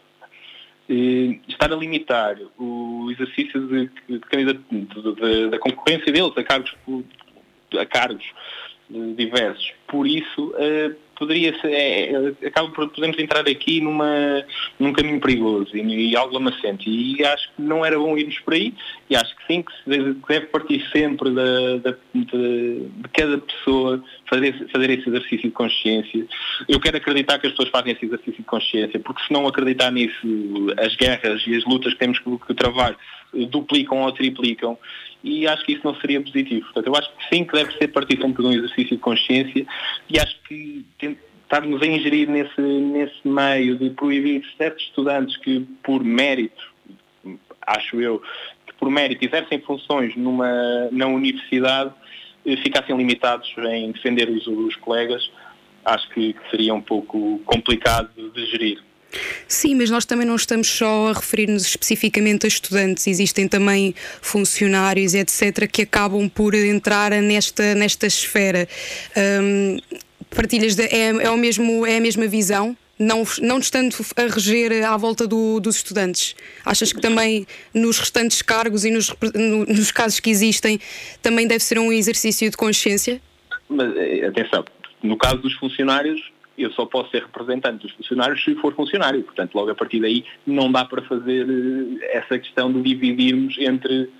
E 0.88 1.40
estar 1.48 1.72
a 1.72 1.76
limitar 1.76 2.36
o 2.56 3.10
exercício 3.10 3.60
de, 3.66 3.90
de, 4.08 4.20
de, 4.20 5.50
da 5.50 5.58
concorrência 5.58 6.12
deles 6.12 6.32
a 6.36 6.44
cargos, 6.44 6.76
a 7.76 7.86
cargos 7.86 8.24
diversos. 9.16 9.72
Por 9.88 10.06
isso, 10.06 10.50
uh, 10.50 10.96
poderia 11.18 11.59
ser, 11.61 11.72
é, 11.72 12.12
é, 12.12 12.46
acaba 12.46 12.70
por 12.70 12.88
podemos 12.88 13.18
entrar 13.18 13.40
aqui 13.48 13.81
numa, 13.81 14.44
num 14.79 14.92
caminho 14.92 15.20
perigoso 15.20 15.76
e, 15.76 16.11
e 16.11 16.16
algo 16.16 16.35
lamacente. 16.35 16.88
E 16.88 17.24
acho 17.24 17.48
que 17.55 17.62
não 17.62 17.85
era 17.85 17.98
bom 17.98 18.16
irmos 18.16 18.38
por 18.40 18.55
aí 18.55 18.74
e 19.09 19.16
acho 19.16 19.35
que 19.37 19.46
sim, 19.46 19.62
que 19.62 19.72
deve, 19.87 20.16
deve 20.29 20.46
partir 20.46 20.87
sempre 20.92 21.31
da, 21.31 21.76
da, 21.79 21.96
de, 22.14 22.24
de, 22.24 23.09
cada 23.12 23.38
pessoa 23.38 24.02
fazer, 24.29 24.68
fazer 24.70 24.90
esse 24.90 25.09
exercício 25.09 25.42
de 25.42 25.50
consciência. 25.50 26.26
Eu 26.68 26.81
quero 26.81 26.96
acreditar 26.96 27.38
que 27.38 27.46
as 27.46 27.52
pessoas 27.52 27.70
fazem 27.70 27.92
esse 27.92 28.05
exercício 28.05 28.37
de 28.37 28.44
consciência, 28.44 29.00
porque 29.00 29.22
se 29.22 29.33
não 29.33 29.46
acreditar 29.46 29.90
nisso, 29.90 30.26
as 30.79 30.94
guerras 30.96 31.42
e 31.46 31.57
as 31.57 31.64
lutas 31.64 31.92
que 31.94 31.98
temos 31.98 32.18
que, 32.18 32.38
que 32.46 32.55
travar 32.55 32.96
duplicam 33.50 34.02
ou 34.02 34.12
triplicam 34.12 34.79
e 35.26 35.44
acho 35.48 35.64
que 35.64 35.72
isso 35.72 35.82
não 35.84 35.96
seria 35.96 36.20
positivo. 36.20 36.64
Portanto, 36.66 36.86
eu 36.86 36.94
acho 36.94 37.10
que 37.10 37.28
sim 37.28 37.44
que 37.44 37.52
deve 37.52 37.76
ser 37.76 37.88
partir 37.88 38.16
sempre 38.20 38.42
de 38.42 38.48
um 38.48 38.52
exercício 38.52 38.96
de 38.96 38.98
consciência 38.98 39.66
e 40.08 40.20
acho 40.20 40.40
que 40.42 40.86
estarmos 41.42 41.82
a 41.82 41.86
ingerir 41.86 42.28
nesse, 42.30 42.60
nesse 42.60 43.26
meio 43.26 43.76
de 43.76 43.90
proibir 43.90 44.44
certos 44.56 44.84
estudantes 44.84 45.36
que 45.36 45.66
por 45.82 46.04
mérito, 46.04 46.62
acho 47.60 48.00
eu, 48.00 48.22
que 48.68 48.72
por 48.74 48.88
mérito 48.88 49.24
exercem 49.24 49.60
funções 49.60 50.14
numa, 50.14 50.88
na 50.92 51.08
universidade, 51.08 51.92
eh, 52.44 52.56
ficassem 52.58 52.96
limitados 52.96 53.52
em 53.58 53.90
defender 53.90 54.28
os, 54.30 54.46
os 54.46 54.76
colegas, 54.76 55.28
acho 55.84 56.08
que 56.10 56.36
seria 56.52 56.72
um 56.72 56.80
pouco 56.80 57.40
complicado 57.44 58.10
de 58.32 58.46
gerir. 58.46 58.80
Sim, 59.48 59.74
mas 59.76 59.90
nós 59.90 60.05
também 60.05 60.26
não 60.26 60.37
estamos 60.37 60.68
só 60.68 61.09
a 61.09 61.12
referir-nos 61.12 61.66
especificamente 61.66 62.46
a 62.46 62.48
estudantes, 62.48 63.07
existem 63.07 63.46
também 63.48 63.94
funcionários, 64.20 65.14
etc., 65.14 65.68
que 65.70 65.83
acabam 65.83 66.29
por 66.29 66.55
entrar 66.55 67.11
nesta, 67.22 67.74
nesta 67.74 68.07
esfera. 68.07 68.68
Um, 69.16 69.79
partilhas 70.35 70.74
de, 70.74 70.85
é, 70.85 71.09
é, 71.09 71.31
o 71.31 71.37
mesmo, 71.37 71.87
é 71.87 71.96
a 71.96 72.00
mesma 72.00 72.26
visão? 72.26 72.76
Não, 72.98 73.24
não 73.42 73.59
estando 73.59 73.94
a 74.16 74.22
reger 74.22 74.83
à 74.85 74.96
volta 74.96 75.26
do, 75.26 75.61
dos 75.61 75.76
estudantes. 75.76 76.35
Achas 76.64 76.92
que 76.92 77.00
também 77.00 77.46
nos 77.74 77.98
restantes 77.98 78.40
cargos 78.40 78.87
e 78.87 78.90
nos, 78.90 79.14
no, 79.35 79.66
nos 79.66 79.92
casos 79.92 80.18
que 80.18 80.31
existem 80.31 80.81
também 81.20 81.46
deve 81.46 81.62
ser 81.62 81.79
um 81.79 81.92
exercício 81.92 82.50
de 82.50 82.57
consciência? 82.57 83.20
Mas 83.68 83.94
eh, 83.96 84.26
atenção, 84.26 84.64
no 85.02 85.18
caso 85.18 85.37
dos 85.38 85.52
funcionários, 85.55 86.20
eu 86.58 86.70
só 86.72 86.86
posso 86.86 87.10
ser 87.10 87.22
representante 87.22 87.86
dos 87.86 87.92
funcionários 87.92 88.42
se 88.42 88.54
for 88.56 88.74
funcionário. 88.74 89.22
Portanto, 89.22 89.54
logo 89.54 89.70
a 89.70 89.74
partir 89.74 90.00
daí 90.00 90.24
não 90.46 90.70
dá 90.70 90.84
para 90.84 91.02
fazer 91.02 91.46
eh, 91.48 92.16
essa 92.18 92.38
questão 92.38 92.72
de 92.72 92.82
dividirmos 92.82 93.56
entre 93.58 94.10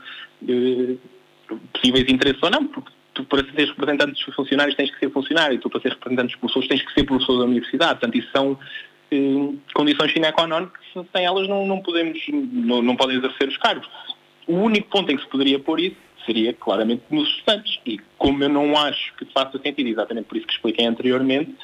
eh, 0.49 0.97
possíveis 1.73 2.09
interesses 2.09 2.43
ou 2.43 2.51
não, 2.51 2.67
porque 2.67 2.91
tu 3.15 3.25
para 3.25 3.45
ser 3.45 3.69
representante 3.69 4.13
dos 4.13 4.35
funcionários 4.35 4.77
tens 4.77 4.91
que 4.91 4.99
ser 4.99 5.11
funcionário, 5.11 5.59
tu 5.59 5.71
para 5.71 5.81
ser 5.81 5.91
representante 5.91 6.33
dos 6.33 6.37
professores 6.37 6.69
tens 6.69 6.83
que 6.83 6.93
ser 6.93 7.05
professor 7.05 7.39
da 7.39 7.45
universidade. 7.45 8.01
Portanto, 8.01 8.19
isso 8.19 8.31
são 8.31 8.59
eh, 9.11 9.55
condições 9.75 10.13
sine 10.13 10.33
qua 10.33 10.47
non 10.47 10.67
que 10.67 11.07
sem 11.13 11.25
elas 11.25 11.49
não, 11.49 11.67
não 11.67 11.81
podemos, 11.81 12.19
não, 12.29 12.83
não 12.83 12.97
podem 12.97 13.17
exercer 13.17 13.49
os 13.49 13.57
cargos. 13.57 13.89
O 14.47 14.55
único 14.55 14.89
ponto 14.89 15.11
em 15.11 15.17
que 15.17 15.23
se 15.23 15.29
poderia 15.29 15.59
pôr 15.59 15.81
isso 15.81 16.07
seria 16.27 16.53
claramente 16.53 17.05
nos 17.11 17.29
estudantes. 17.29 17.79
E 17.87 17.99
como 18.19 18.43
eu 18.43 18.49
não 18.49 18.77
acho 18.77 19.15
que 19.17 19.25
faça 19.27 19.59
sentido, 19.59 19.89
exatamente 19.89 20.27
por 20.27 20.37
isso 20.37 20.47
que 20.47 20.53
expliquei 20.53 20.85
anteriormente, 20.85 21.55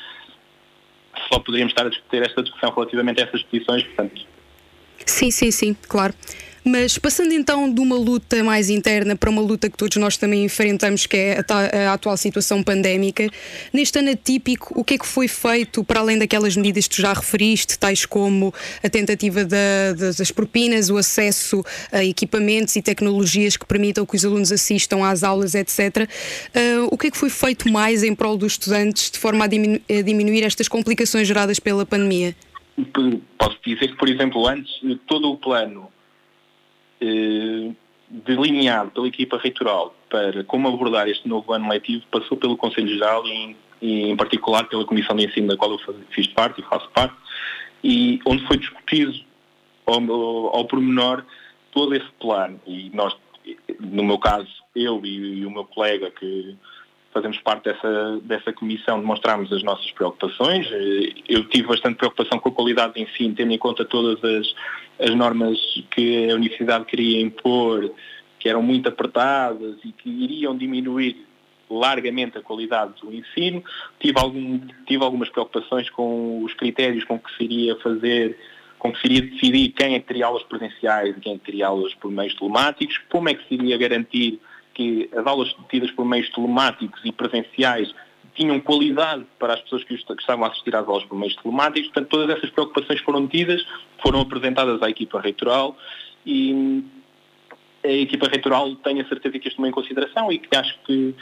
só 1.29 1.39
poderíamos 1.39 1.73
estar 1.73 1.87
a 1.87 1.89
discutir 1.89 2.23
esta 2.23 2.43
discussão 2.43 2.73
relativamente 2.73 3.21
a 3.21 3.25
essas 3.25 3.43
posições, 3.43 3.83
portanto. 3.85 4.27
Sim, 5.05 5.31
sim, 5.31 5.51
sim, 5.51 5.75
claro. 5.89 6.15
Mas 6.65 6.97
passando 6.97 7.33
então 7.33 7.73
de 7.73 7.81
uma 7.81 7.97
luta 7.97 8.43
mais 8.45 8.71
interna 8.71 9.17
para 9.17 9.29
uma 9.29 9.43
luta 9.43 9.69
que 9.69 9.77
todos 9.77 9.97
nós 9.97 10.17
também 10.17 10.45
enfrentamos, 10.45 11.07
que 11.07 11.17
é 11.17 11.39
a, 11.39 11.91
a, 11.91 11.93
atual 11.95 12.17
situação 12.17 12.63
pandémica, 12.63 13.29
neste 13.73 13.99
ano 13.99 14.11
atípico, 14.11 14.73
o 14.79 14.85
que 14.85 14.95
é 14.95 14.99
que 14.99 15.07
foi 15.07 15.27
feito 15.27 15.83
para 15.83 16.01
além 16.01 16.19
daquelas 16.19 16.57
medidas 16.57 16.87
que 16.87 16.97
tu 16.97 17.03
já 17.03 17.13
referiste, 17.13 17.77
tais 17.77 18.07
como 18.07 18.55
a 18.83 18.89
tentativa 18.89 19.45
da, 19.45 19.93
das 20.17 20.31
propinas, 20.31 20.89
o 20.89 20.97
acesso 20.97 21.65
a 21.91 22.05
equipamentos 22.05 22.77
e 22.77 22.83
tecnologias 22.83 23.57
que 23.57 23.67
permitam 23.67 24.07
que 24.07 24.15
os 24.15 24.25
alunos 24.25 24.53
assistam 24.53 25.05
às 25.05 25.25
aulas, 25.25 25.57
etc. 25.57 26.09
Uh, 26.55 26.87
o 26.93 26.97
que 26.97 27.09
é 27.09 27.11
que 27.11 27.19
foi 27.19 27.31
feito 27.31 27.69
mais 27.71 28.05
em 28.05 28.15
prol 28.15 28.37
dos 28.37 28.53
estudantes 28.53 29.11
de 29.11 29.19
forma 29.19 29.45
a, 29.45 29.49
diminu 29.49 29.81
a 29.91 30.03
diminuir 30.03 30.45
estas 30.45 30.69
complicações 30.69 31.27
geradas 31.27 31.59
pela 31.59 31.85
pandemia? 31.85 32.37
Posso 33.39 33.59
dizer 33.67 33.89
que, 33.89 33.97
por 33.97 34.09
exemplo, 34.09 34.47
antes 34.47 34.71
todo 35.07 35.31
o 35.31 35.37
plano 35.37 35.89
eh, 37.03 37.73
delineado 38.09 38.91
pela 38.91 39.09
equipa 39.09 39.39
reitoral 39.39 39.95
para 40.09 40.45
como 40.45 40.69
abordar 40.69 41.09
este 41.09 41.27
novo 41.27 41.53
ano 41.53 41.69
letivo 41.69 42.05
passou 42.11 42.37
pelo 42.37 42.57
Conselho 42.57 42.89
Geral 42.89 43.27
e, 43.27 43.57
e 43.81 44.03
em 44.11 44.17
particular 44.17 44.69
pela 44.69 44.85
Comissão 44.85 45.17
de 45.17 45.27
Ensino 45.27 45.49
da 45.49 45.57
qual 45.57 45.73
eu 45.73 45.79
fiz 46.11 46.27
parte 46.29 46.61
e 46.61 46.65
faço 46.65 46.89
parte, 46.91 47.15
e 47.83 48.21
onde 48.27 48.47
foi 48.47 48.59
discutido 48.59 49.13
ao, 49.87 49.97
ao 50.55 50.65
pormenor 50.67 51.25
todo 51.73 51.95
esse 51.95 52.09
plano. 52.21 52.61
E 52.67 52.91
nós, 52.95 53.17
no 53.81 54.05
meu 54.05 54.19
caso, 54.19 54.49
eu 54.77 55.01
e, 55.05 55.41
e 55.41 55.47
o 55.47 55.51
meu 55.51 55.65
colega 55.65 56.11
que 56.11 56.57
fazemos 57.13 57.39
parte 57.39 57.65
dessa, 57.65 58.21
dessa 58.23 58.53
comissão, 58.53 58.99
demonstramos 58.99 59.53
as 59.53 59.63
nossas 59.63 59.91
preocupações. 59.93 60.67
Eu 61.29 61.45
tive 61.49 61.69
bastante 61.69 61.97
preocupação 61.97 62.39
com 62.39 62.49
a 62.49 62.53
qualidade 62.53 62.95
de 62.95 63.03
ensino, 63.03 63.35
tendo 63.35 63.53
em 63.53 63.59
conta 63.59 63.85
todas 63.85 64.23
as, 64.25 64.55
as 64.99 65.15
normas 65.15 65.59
que 65.91 66.31
a 66.31 66.35
universidade 66.35 66.87
queria 66.87 67.21
impor, 67.21 67.91
que 68.39 68.49
eram 68.49 68.63
muito 68.63 68.89
apertadas 68.89 69.77
e 69.85 69.93
que 69.93 70.09
iriam 70.09 70.57
diminuir 70.57 71.27
largamente 71.71 72.39
a 72.39 72.43
qualidade 72.43 72.95
do 73.01 73.13
ensino. 73.13 73.63
Tive, 74.01 74.19
algum, 74.19 74.61
tive 74.87 75.05
algumas 75.05 75.29
preocupações 75.29 75.89
com 75.91 76.43
os 76.43 76.53
critérios 76.55 77.05
com 77.05 77.19
que 77.19 77.35
se 77.37 77.45
iria 77.45 77.77
fazer, 77.77 78.39
com 78.79 78.93
que 78.93 79.01
se 79.01 79.07
iria 79.07 79.23
decidir 79.23 79.69
quem 79.71 79.95
é 79.95 80.01
que 80.01 80.07
teria 80.07 80.27
aulas 80.27 80.43
presenciais 80.45 81.17
e 81.17 81.21
quem 81.21 81.35
é 81.35 81.39
que 81.39 81.45
teria 81.45 81.69
aulas 81.69 81.95
por 81.95 82.11
meios 82.11 82.35
telemáticos, 82.35 82.99
como 83.11 83.29
é 83.29 83.35
que 83.35 83.47
se 83.47 83.55
iria 83.55 83.77
garantir 83.77 84.41
que 84.75 85.09
as 85.15 85.27
aulas 85.27 85.55
tidas 85.69 85.91
por 85.91 86.05
meios 86.05 86.29
telemáticos 86.31 87.01
e 87.05 87.13
presenciais 87.13 87.93
tinham 88.35 88.59
qualidade 88.61 89.25
para 89.39 89.55
as 89.55 89.61
pessoas 89.61 89.85
que 89.85 89.95
estavam 89.95 90.45
a 90.45 90.49
assistir 90.49 90.75
às 90.75 90.87
aulas 90.87 91.05
por 91.05 91.19
meios 91.19 91.37
telemáticos. 91.37 91.91
Portanto, 91.91 92.09
todas 92.09 92.37
essas 92.37 92.51
preocupações 92.51 93.01
foram 93.01 93.27
tidas, 93.27 93.63
foram 94.03 94.21
apresentadas 94.21 94.83
à 94.83 94.89
equipa 94.89 95.21
reitoral 95.21 95.77
e 96.25 96.83
a 97.85 97.89
equipa 97.89 98.29
reitoral 98.29 98.75
tem 98.77 99.01
a 99.01 99.09
certeza 99.09 99.39
que 99.39 99.49
isto 99.49 99.57
tomou 99.57 99.69
em 99.69 99.73
consideração 99.73 100.31
e 100.31 100.39
que 100.39 100.57
acho 100.57 100.79
que 100.85 101.15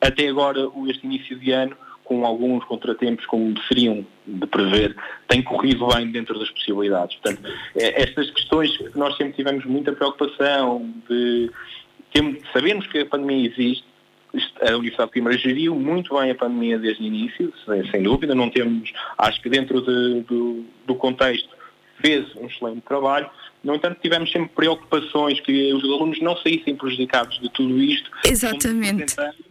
até 0.00 0.28
agora, 0.28 0.68
este 0.88 1.06
início 1.06 1.38
de 1.38 1.52
ano, 1.52 1.76
com 2.02 2.26
alguns 2.26 2.64
contratempos 2.64 3.24
como 3.26 3.54
seriam 3.68 4.04
de 4.26 4.46
prever, 4.46 4.96
tem 5.28 5.42
corrido 5.42 5.86
bem 5.86 6.10
dentro 6.10 6.36
das 6.38 6.50
possibilidades. 6.50 7.16
Portanto, 7.16 7.48
é, 7.76 8.02
estas 8.02 8.30
questões 8.30 8.76
que 8.76 8.98
nós 8.98 9.16
sempre 9.16 9.34
tivemos 9.34 9.64
muita 9.64 9.92
preocupação 9.92 10.92
de 11.08 11.50
temos, 12.12 12.38
sabemos 12.52 12.86
que 12.86 12.98
a 12.98 13.06
pandemia 13.06 13.48
existe, 13.48 13.84
a 14.60 14.76
Universidade 14.76 15.08
de 15.08 15.12
Coimbra 15.12 15.36
geriu 15.36 15.74
muito 15.74 16.18
bem 16.18 16.30
a 16.30 16.34
pandemia 16.34 16.78
desde 16.78 17.02
o 17.02 17.06
início, 17.06 17.52
sem, 17.90 18.02
dúvida, 18.02 18.34
não 18.34 18.48
temos, 18.48 18.92
acho 19.18 19.40
que 19.42 19.48
dentro 19.48 19.80
de, 19.82 20.22
do, 20.22 20.64
do 20.86 20.94
contexto 20.94 21.50
fez 22.00 22.34
um 22.36 22.46
excelente 22.46 22.80
trabalho, 22.82 23.30
no 23.62 23.74
entanto 23.74 23.98
tivemos 24.00 24.30
sempre 24.32 24.50
preocupações 24.54 25.40
que 25.40 25.72
os 25.72 25.84
alunos 25.84 26.20
não 26.20 26.36
saíssem 26.38 26.74
prejudicados 26.74 27.38
de 27.40 27.48
tudo 27.50 27.78
isto. 27.78 28.10
Exatamente. 28.24 28.88
Fomos 28.88 29.12
apresentando, 29.12 29.44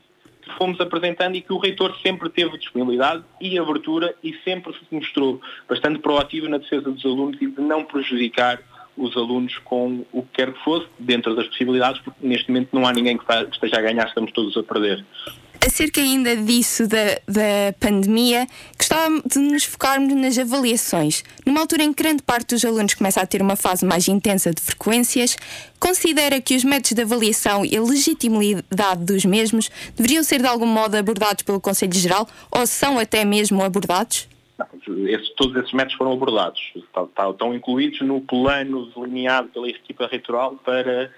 fomos 0.57 0.81
apresentando 0.81 1.35
e 1.35 1.41
que 1.41 1.53
o 1.53 1.57
reitor 1.57 1.95
sempre 2.01 2.29
teve 2.29 2.57
disponibilidade 2.57 3.23
e 3.39 3.57
abertura 3.57 4.13
e 4.21 4.33
sempre 4.43 4.73
se 4.73 4.79
mostrou 4.91 5.39
bastante 5.69 5.99
proativo 5.99 6.49
na 6.49 6.57
defesa 6.57 6.91
dos 6.91 7.05
alunos 7.05 7.41
e 7.41 7.47
de 7.47 7.61
não 7.61 7.85
prejudicar 7.85 8.59
os 8.97 9.15
alunos 9.15 9.57
com 9.59 10.05
o 10.11 10.21
que 10.23 10.29
quer 10.33 10.53
que 10.53 10.63
fosse, 10.63 10.87
dentro 10.99 11.35
das 11.35 11.47
possibilidades, 11.47 12.01
porque 12.01 12.25
neste 12.25 12.49
momento 12.49 12.69
não 12.73 12.85
há 12.85 12.93
ninguém 12.93 13.17
que 13.17 13.25
esteja 13.51 13.77
a 13.77 13.81
ganhar, 13.81 14.07
estamos 14.07 14.31
todos 14.31 14.55
a 14.57 14.63
perder. 14.63 15.05
Acerca 15.63 16.01
ainda 16.01 16.35
disso 16.35 16.87
da, 16.87 17.19
da 17.27 17.73
pandemia, 17.79 18.47
gostava 18.75 19.21
de 19.23 19.37
nos 19.37 19.63
focarmos 19.63 20.11
nas 20.15 20.35
avaliações. 20.35 21.23
Numa 21.45 21.59
altura 21.61 21.83
em 21.83 21.93
que 21.93 22.01
grande 22.01 22.23
parte 22.23 22.55
dos 22.55 22.65
alunos 22.65 22.95
começa 22.95 23.21
a 23.21 23.27
ter 23.27 23.43
uma 23.43 23.55
fase 23.55 23.85
mais 23.85 24.07
intensa 24.07 24.51
de 24.51 24.59
frequências, 24.59 25.37
considera 25.79 26.41
que 26.41 26.55
os 26.55 26.63
métodos 26.63 26.93
de 26.93 27.01
avaliação 27.03 27.63
e 27.63 27.77
a 27.77 27.81
legitimidade 27.81 29.05
dos 29.05 29.23
mesmos 29.23 29.69
deveriam 29.95 30.23
ser 30.23 30.41
de 30.41 30.47
algum 30.47 30.65
modo 30.65 30.95
abordados 30.95 31.43
pelo 31.43 31.61
Conselho 31.61 31.93
Geral 31.93 32.27
ou 32.51 32.65
são 32.65 32.97
até 32.97 33.23
mesmo 33.23 33.61
abordados? 33.63 34.27
Esse, 35.07 35.33
todos 35.35 35.55
esses 35.55 35.73
métodos 35.73 35.97
foram 35.97 36.13
abordados, 36.13 36.61
estão 36.75 37.53
incluídos 37.53 38.01
no 38.01 38.21
plano 38.21 38.85
delineado 38.95 39.49
pela 39.49 39.67
equipa 39.67 40.07
reitoral 40.07 40.55
para, 40.63 41.11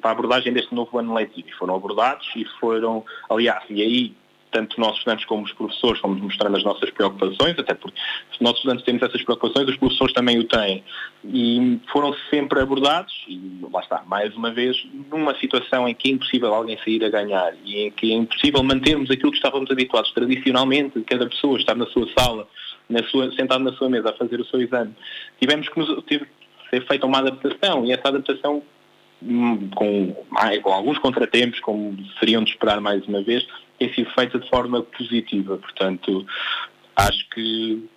para 0.00 0.10
a 0.10 0.12
abordagem 0.12 0.52
deste 0.52 0.74
novo 0.74 0.98
ano 0.98 1.14
letivo. 1.14 1.48
Foram 1.58 1.76
abordados 1.76 2.28
e 2.34 2.44
foram, 2.58 3.04
aliás, 3.28 3.64
e 3.70 3.82
aí 3.82 4.14
tanto 4.50 4.80
nós 4.80 4.96
estudantes 4.96 5.24
como 5.26 5.44
os 5.44 5.52
professores 5.52 6.00
fomos 6.00 6.20
mostrando 6.20 6.56
as 6.56 6.64
nossas 6.64 6.90
preocupações, 6.90 7.58
até 7.58 7.74
porque 7.74 7.98
se 8.36 8.42
nós 8.42 8.56
estudantes 8.56 8.84
temos 8.84 9.02
essas 9.02 9.22
preocupações, 9.22 9.68
os 9.68 9.76
professores 9.76 10.12
também 10.12 10.38
o 10.38 10.44
têm. 10.44 10.82
E 11.24 11.78
foram 11.92 12.14
sempre 12.30 12.60
abordados, 12.60 13.12
e 13.28 13.40
lá 13.70 13.80
está, 13.80 14.02
mais 14.06 14.34
uma 14.34 14.50
vez, 14.50 14.76
numa 15.10 15.34
situação 15.38 15.88
em 15.88 15.94
que 15.94 16.08
é 16.08 16.12
impossível 16.12 16.54
alguém 16.54 16.78
sair 16.78 17.04
a 17.04 17.08
ganhar 17.08 17.54
e 17.64 17.86
em 17.86 17.90
que 17.90 18.12
é 18.12 18.16
impossível 18.16 18.62
mantermos 18.62 19.10
aquilo 19.10 19.30
que 19.30 19.38
estávamos 19.38 19.70
habituados 19.70 20.10
tradicionalmente, 20.12 21.00
cada 21.02 21.26
pessoa 21.26 21.58
estar 21.58 21.74
na 21.74 21.86
sua 21.86 22.08
sala, 22.18 22.48
na 22.88 23.02
sua, 23.04 23.30
sentado 23.32 23.62
na 23.62 23.72
sua 23.72 23.88
mesa 23.88 24.10
a 24.10 24.14
fazer 24.14 24.40
o 24.40 24.44
seu 24.44 24.60
exame. 24.60 24.94
Tivemos 25.40 25.68
que 25.68 25.78
nos, 25.78 26.04
ser 26.70 26.86
feita 26.86 27.06
uma 27.06 27.18
adaptação 27.18 27.84
e 27.84 27.92
essa 27.92 28.08
adaptação 28.08 28.62
hum, 29.22 29.68
com, 29.74 30.16
com 30.62 30.72
alguns 30.72 30.98
contratempos, 30.98 31.60
como 31.60 31.96
seriam 32.18 32.42
de 32.42 32.50
esperar 32.50 32.80
mais 32.80 33.06
uma 33.06 33.22
vez, 33.22 33.46
tem 33.78 33.92
sido 33.92 34.10
feita 34.10 34.38
de 34.38 34.48
forma 34.48 34.82
positiva. 34.82 35.56
Portanto, 35.58 36.26
acho 36.96 37.28
que 37.30 37.88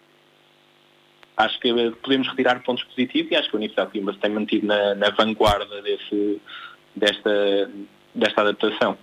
acho 1.37 1.59
que 1.59 1.73
podemos 2.03 2.27
retirar 2.27 2.61
pontos 2.61 2.83
positivos 2.83 3.31
e 3.31 3.35
acho 3.35 3.49
que 3.49 3.55
a 3.55 3.57
Universidade 3.57 3.99
de 3.99 4.13
se 4.13 4.19
tem 4.19 4.31
mantido 4.31 4.67
na, 4.67 4.93
na 4.93 5.09
vanguarda 5.09 5.81
desse, 5.81 6.39
desta, 6.95 7.71
desta 8.13 8.41
adaptação. 8.41 8.97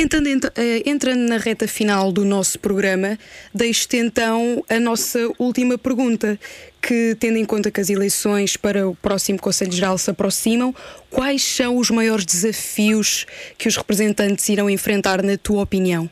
Entrando, 0.00 0.50
eh, 0.56 0.82
entrando 0.86 1.28
na 1.28 1.36
reta 1.36 1.68
final 1.68 2.10
do 2.10 2.24
nosso 2.24 2.58
programa, 2.58 3.18
deixo-te 3.52 3.98
então 3.98 4.64
a 4.66 4.80
nossa 4.80 5.18
última 5.38 5.76
pergunta, 5.76 6.40
que 6.80 7.14
tendo 7.20 7.36
em 7.36 7.44
conta 7.44 7.70
que 7.70 7.82
as 7.82 7.90
eleições 7.90 8.56
para 8.56 8.88
o 8.88 8.94
próximo 8.94 9.38
Conselho 9.38 9.72
Geral 9.72 9.98
se 9.98 10.10
aproximam, 10.10 10.74
quais 11.10 11.42
são 11.42 11.76
os 11.76 11.90
maiores 11.90 12.24
desafios 12.24 13.26
que 13.58 13.68
os 13.68 13.76
representantes 13.76 14.48
irão 14.48 14.70
enfrentar, 14.70 15.22
na 15.22 15.36
tua 15.36 15.62
opinião? 15.64 16.08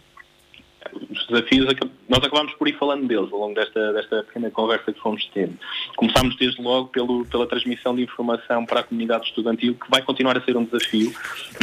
Os 1.11 1.27
desafios, 1.27 1.67
nós 2.09 2.25
acabámos 2.25 2.53
por 2.55 2.69
ir 2.69 2.77
falando 2.79 3.07
deles 3.07 3.33
ao 3.33 3.39
longo 3.39 3.55
desta, 3.55 3.93
desta 3.93 4.23
pequena 4.25 4.51
conversa 4.51 4.93
que 4.93 5.01
fomos 5.01 5.29
tendo. 5.33 5.59
Começámos 5.97 6.37
desde 6.37 6.61
logo 6.61 6.89
pelo, 6.89 7.25
pela 7.27 7.47
transmissão 7.47 7.95
de 7.95 8.03
informação 8.03 8.65
para 8.65 8.81
a 8.81 8.83
comunidade 8.83 9.27
estudantil, 9.27 9.75
que 9.75 9.91
vai 9.91 10.03
continuar 10.03 10.37
a 10.37 10.41
ser 10.43 10.57
um 10.57 10.65
desafio, 10.65 11.13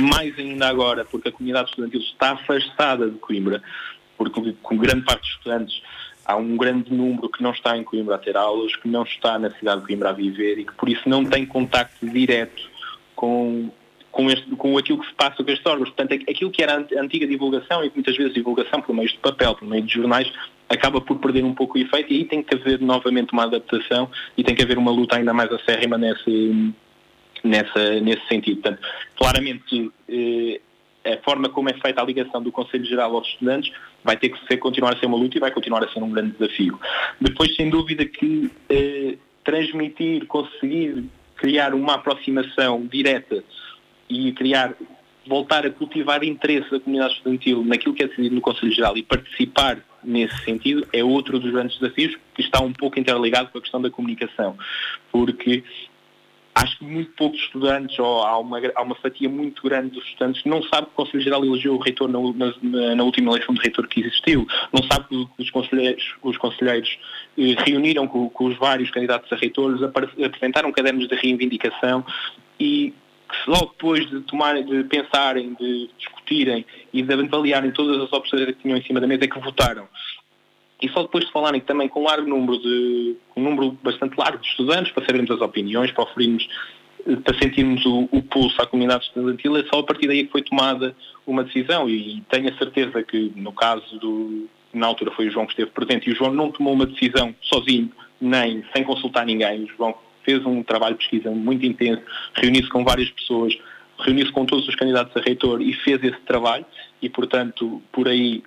mais 0.02 0.38
ainda 0.38 0.68
agora, 0.68 1.06
porque 1.06 1.30
a 1.30 1.32
comunidade 1.32 1.70
estudantil 1.70 2.00
está 2.00 2.32
afastada 2.32 3.10
de 3.10 3.18
Coimbra, 3.18 3.62
porque 4.18 4.56
com 4.62 4.78
grande 4.78 5.06
parte 5.06 5.22
dos 5.22 5.32
estudantes 5.32 5.82
há 6.26 6.36
um 6.36 6.58
grande 6.58 6.92
número 6.94 7.30
que 7.30 7.44
não 7.44 7.52
está 7.52 7.78
em 7.78 7.84
Coimbra 7.84 8.16
a 8.16 8.20
ter 8.20 8.36
aulas, 8.36 8.76
que 8.76 8.88
não 8.88 9.04
está 9.04 9.38
na 9.38 9.52
cidade 9.52 9.82
de 9.82 9.88
Coimbra 9.88 10.10
a 10.10 10.14
viver 10.14 10.58
e 10.60 10.66
que 10.66 10.74
por 10.74 10.90
isso 10.90 11.08
não 11.08 11.24
tem 11.24 11.46
contacto 11.46 12.06
direto 12.08 12.70
com 13.16 13.70
com, 14.16 14.30
este, 14.30 14.50
com 14.56 14.78
aquilo 14.78 15.00
que 15.00 15.08
se 15.08 15.14
passa 15.14 15.44
com 15.44 15.52
estes 15.52 15.66
órgãos. 15.66 15.90
Portanto, 15.90 16.14
aquilo 16.14 16.50
que 16.50 16.64
era 16.64 16.78
a 16.78 17.02
antiga 17.02 17.28
divulgação, 17.28 17.84
e 17.84 17.92
muitas 17.94 18.16
vezes 18.16 18.34
divulgação 18.34 18.82
por 18.82 18.96
meio 18.96 19.10
de 19.10 19.18
papel, 19.18 19.54
por 19.56 19.68
meio 19.68 19.84
de 19.84 19.94
jornais, 19.94 20.32
acaba 20.70 21.02
por 21.02 21.20
perder 21.20 21.44
um 21.44 21.54
pouco 21.54 21.78
o 21.78 21.82
efeito 21.82 22.14
e 22.14 22.18
aí 22.20 22.26
tem 22.26 22.42
que 22.42 22.56
haver 22.56 22.80
novamente 22.80 23.34
uma 23.34 23.44
adaptação 23.44 24.10
e 24.38 24.44
tem 24.44 24.56
que 24.56 24.64
haver 24.64 24.78
uma 24.78 24.90
luta 24.90 25.18
ainda 25.18 25.34
mais 25.34 25.52
acérrima 25.52 25.98
nesse, 25.98 26.74
nessa, 27.44 28.00
nesse 28.00 28.26
sentido. 28.30 28.62
Portanto, 28.62 28.88
claramente 29.18 29.92
eh, 30.08 30.62
a 31.06 31.18
forma 31.18 31.50
como 31.50 31.70
é 31.70 31.74
feita 31.74 32.02
a 32.02 32.06
ligação 32.06 32.42
do 32.42 32.54
Conselho 32.54 32.86
Geral 32.86 33.14
aos 33.18 33.28
estudantes 33.28 33.70
vai 34.02 34.16
ter 34.16 34.30
que 34.30 34.48
ser, 34.48 34.58
continuar 34.58 34.96
a 34.96 34.98
ser 34.98 35.08
uma 35.08 35.18
luta 35.18 35.36
e 35.36 35.42
vai 35.42 35.52
continuar 35.52 35.84
a 35.84 35.90
ser 35.90 36.02
um 36.02 36.10
grande 36.10 36.32
desafio. 36.38 36.80
Depois, 37.20 37.54
sem 37.58 37.70
dúvida 37.70 38.06
que 38.06 38.50
eh, 38.70 39.18
transmitir, 39.44 40.26
conseguir 40.26 41.04
criar 41.36 41.74
uma 41.74 41.96
aproximação 41.96 42.88
direta 42.88 43.44
e 44.10 44.32
criar, 44.34 44.74
voltar 45.28 45.66
a 45.66 45.72
cultivar 45.72 46.24
interesse 46.24 46.70
da 46.70 46.80
comunidade 46.80 47.14
estudantil 47.14 47.64
naquilo 47.64 47.94
que 47.94 48.04
é 48.04 48.08
decidido 48.08 48.36
no 48.36 48.42
Conselho 48.42 48.72
Geral 48.72 48.98
e 48.98 49.04
participar 49.04 49.80
nesse 50.04 50.38
sentido 50.44 50.88
é 50.94 51.04
outro 51.04 51.40
dos 51.40 51.52
grandes 51.52 51.78
desafios 51.80 52.16
que 52.34 52.42
está 52.42 52.62
um 52.62 52.72
pouco 52.72 53.00
interligado 53.00 53.50
com 53.50 53.58
a 53.58 53.62
questão 53.62 53.82
da 53.82 53.90
comunicação, 53.90 54.56
porque 55.12 55.64
acho 56.56 56.78
que 56.80 56.86
muito 56.86 57.12
poucos 57.12 57.40
estudantes, 57.42 58.00
ou 58.00 58.24
há 58.24 58.40
uma, 58.40 58.62
há 58.76 58.82
uma 58.82 58.96
fatia 58.96 59.28
muito 59.28 59.62
grande 59.62 59.90
dos 59.90 60.06
estudantes 60.06 60.42
que 60.42 60.48
não 60.48 60.64
sabe 60.64 60.88
que 60.88 60.94
o 60.94 60.96
Conselho 60.96 61.22
Geral 61.22 61.44
elegeu 61.44 61.76
o 61.76 61.80
reitor 61.80 62.08
na, 62.08 62.20
na, 62.64 62.96
na, 62.96 63.04
última 63.04 63.32
eleição 63.32 63.54
de 63.54 63.62
reitor 63.62 63.86
que 63.88 64.00
existiu, 64.00 64.48
não 64.72 64.82
sabe 64.84 65.06
que 65.10 65.28
os 65.44 65.50
conselheiros, 65.50 66.16
os 66.24 66.38
conselheiros 66.38 66.98
eh, 67.38 67.56
reuniram 67.66 68.08
com, 68.08 68.30
com, 68.30 68.46
os 68.46 68.58
vários 68.58 68.90
candidatos 68.90 69.32
a 69.34 69.36
reitores, 69.36 69.82
apresentaram 69.84 70.72
cadernos 70.72 71.10
de 71.10 71.16
reivindicação 71.16 72.06
e 72.58 72.94
que 73.28 73.50
logo 73.50 73.68
depois 73.68 74.10
de 74.10 74.22
tomarem, 74.22 74.66
de 74.66 74.84
pensarem, 74.84 75.54
de 75.54 75.90
discutirem 75.98 76.66
e 76.94 77.02
de 77.02 77.14
avaliarem 77.14 77.72
todas 77.72 78.02
as 78.02 78.12
opções 78.14 78.46
que 78.46 78.54
tinham 78.54 78.78
em 78.78 78.84
cima 78.84 79.00
da 79.00 79.08
mesa 79.08 79.26
é 79.26 79.28
que 79.28 79.40
votaram. 79.40 79.88
E 80.82 80.90
só 80.90 81.04
depois 81.04 81.26
de 81.26 81.32
falarem 81.32 81.62
também 81.62 81.88
com 81.88 82.02
um 82.02 82.06
largo 82.06 82.28
número 82.28 82.60
de 82.60 83.16
um 83.36 83.44
número 83.44 83.72
bastante 83.82 84.18
largo 84.18 84.38
de 84.40 84.48
estudantes 84.48 84.92
para 84.92 85.06
sabermos 85.06 85.32
as 85.32 85.42
opiniões, 85.42 85.92
para 85.92 86.04
oferirmos 86.04 86.48
para 87.24 87.38
sentirmos 87.38 87.86
o, 87.86 88.10
o, 88.12 88.24
pulso 88.24 88.60
à 88.60 88.66
comunidade 88.66 89.06
estudantil, 89.06 89.56
é 89.58 89.64
só 89.66 89.80
a 89.80 89.84
partir 89.84 90.08
daí 90.08 90.26
que 90.26 90.32
foi 90.32 90.42
tomada 90.42 90.96
uma 91.28 91.44
decisão 91.44 91.88
e 91.88 92.24
tenho 92.30 92.50
a 92.52 92.58
certeza 92.58 93.04
que 93.04 93.32
no 93.36 93.54
caso 93.54 94.00
do, 94.00 94.50
na 94.74 94.88
altura 94.88 95.12
foi 95.12 95.28
o 95.28 95.32
João 95.32 95.46
que 95.46 95.52
esteve 95.52 95.70
presente 95.70 96.10
e 96.10 96.14
o 96.14 96.16
João 96.16 96.34
não 96.34 96.52
tomou 96.52 96.74
uma 96.74 96.88
decisão 96.88 97.36
sozinho, 97.44 97.92
nem 98.20 98.64
sem 98.74 98.84
consultar 98.84 99.24
ninguém, 99.24 99.66
o 99.66 99.68
João 99.68 99.96
fez 100.26 100.46
um 100.46 100.64
trabalho 100.64 100.96
de 100.96 101.00
pesquisa 101.00 101.32
muito 101.32 101.66
intenso, 101.66 102.02
reuniu-se 102.34 102.70
com 102.70 102.84
várias 102.84 103.10
pessoas, 103.12 103.56
reuniu-se 104.00 104.32
com 104.32 104.46
todos 104.46 104.68
os 104.68 104.76
candidatos 104.76 105.16
a 105.16 105.22
reitor 105.22 105.62
e 105.62 105.72
fez 105.74 106.04
esse 106.04 106.20
trabalho 106.22 106.66
e, 107.02 107.10
portanto, 107.10 107.82
por 107.92 108.08
aí 108.08 108.44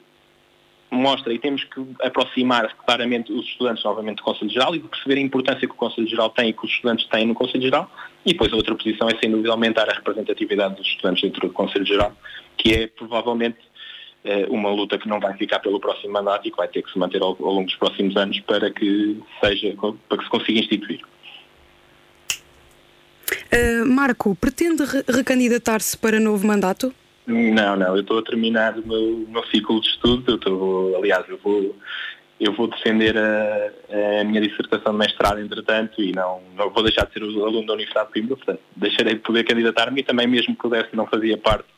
mostra 0.90 1.32
e 1.32 1.38
temos 1.38 1.64
que 1.64 1.80
aproximar 2.02 2.74
claramente 2.86 3.32
os 3.32 3.44
estudantes 3.46 3.84
novamente 3.84 4.16
do 4.16 4.22
Conselho 4.22 4.50
Geral 4.50 4.74
e 4.74 4.80
perceber 4.80 5.16
a 5.16 5.20
importância 5.20 5.68
que 5.68 5.74
o 5.74 5.76
Conselho 5.76 6.08
Geral 6.08 6.30
tem 6.30 6.48
e 6.48 6.52
que 6.52 6.64
os 6.64 6.70
estudantes 6.70 7.06
têm 7.06 7.26
no 7.26 7.34
Conselho 7.34 7.62
Geral 7.62 7.90
e 8.24 8.32
depois 8.32 8.52
a 8.52 8.56
outra 8.56 8.74
posição 8.74 9.08
é 9.08 9.16
sem 9.18 9.30
dúvida 9.30 9.50
aumentar 9.50 9.88
a 9.88 9.94
representatividade 9.94 10.76
dos 10.76 10.86
estudantes 10.86 11.22
dentro 11.22 11.46
do 11.46 11.52
Conselho 11.52 11.84
Geral, 11.84 12.12
que 12.56 12.72
é 12.72 12.86
provavelmente 12.86 13.58
eh, 14.24 14.46
uma 14.48 14.70
luta 14.70 14.98
que 14.98 15.08
não 15.08 15.20
vai 15.20 15.36
ficar 15.36 15.58
pelo 15.60 15.78
próximo 15.78 16.12
mandato 16.12 16.48
e 16.48 16.50
que 16.50 16.56
vai 16.56 16.68
ter 16.68 16.82
que 16.82 16.90
se 16.90 16.98
manter 16.98 17.22
ao, 17.22 17.36
ao 17.38 17.52
longo 17.52 17.66
dos 17.66 17.76
próximos 17.76 18.16
anos 18.16 18.40
para 18.40 18.70
que 18.70 19.20
seja 19.44 19.74
para 20.08 20.18
que 20.18 20.24
se 20.24 20.30
consiga 20.30 20.60
instituir. 20.60 21.00
Uh, 23.52 23.86
Marco, 23.86 24.34
pretende 24.34 24.84
re 24.84 25.04
recandidatar-se 25.08 25.96
para 25.96 26.20
novo 26.20 26.46
mandato? 26.46 26.92
Não, 27.26 27.76
não, 27.76 27.94
eu 27.94 28.00
estou 28.00 28.18
a 28.18 28.22
terminar 28.22 28.78
o 28.78 28.86
meu, 28.86 29.26
meu 29.28 29.46
ciclo 29.48 29.80
de 29.80 29.88
estudo, 29.88 30.40
eu 30.46 30.96
aliás, 30.96 31.28
eu 31.28 31.38
vou, 31.42 31.76
eu 32.40 32.52
vou 32.54 32.68
defender 32.68 33.16
a, 33.18 34.20
a, 34.20 34.24
minha 34.24 34.40
dissertação 34.40 34.92
de 34.92 34.98
mestrado, 34.98 35.38
entretanto, 35.38 36.02
e 36.02 36.12
não, 36.12 36.40
não 36.56 36.70
vou 36.70 36.82
deixar 36.82 37.06
de 37.06 37.12
ser 37.12 37.22
aluno 37.22 37.66
da 37.66 37.74
Universidade 37.74 38.08
de 38.08 38.12
Coimbra, 38.14 38.36
portanto, 38.36 38.60
deixarei 38.74 39.14
de 39.14 39.20
poder 39.20 39.44
candidatar-me 39.44 40.00
e 40.00 40.04
também 40.04 40.26
mesmo 40.26 40.54
que 40.54 40.62
pudesse 40.62 40.94
não 40.96 41.06
fazia 41.06 41.36
parte 41.36 41.68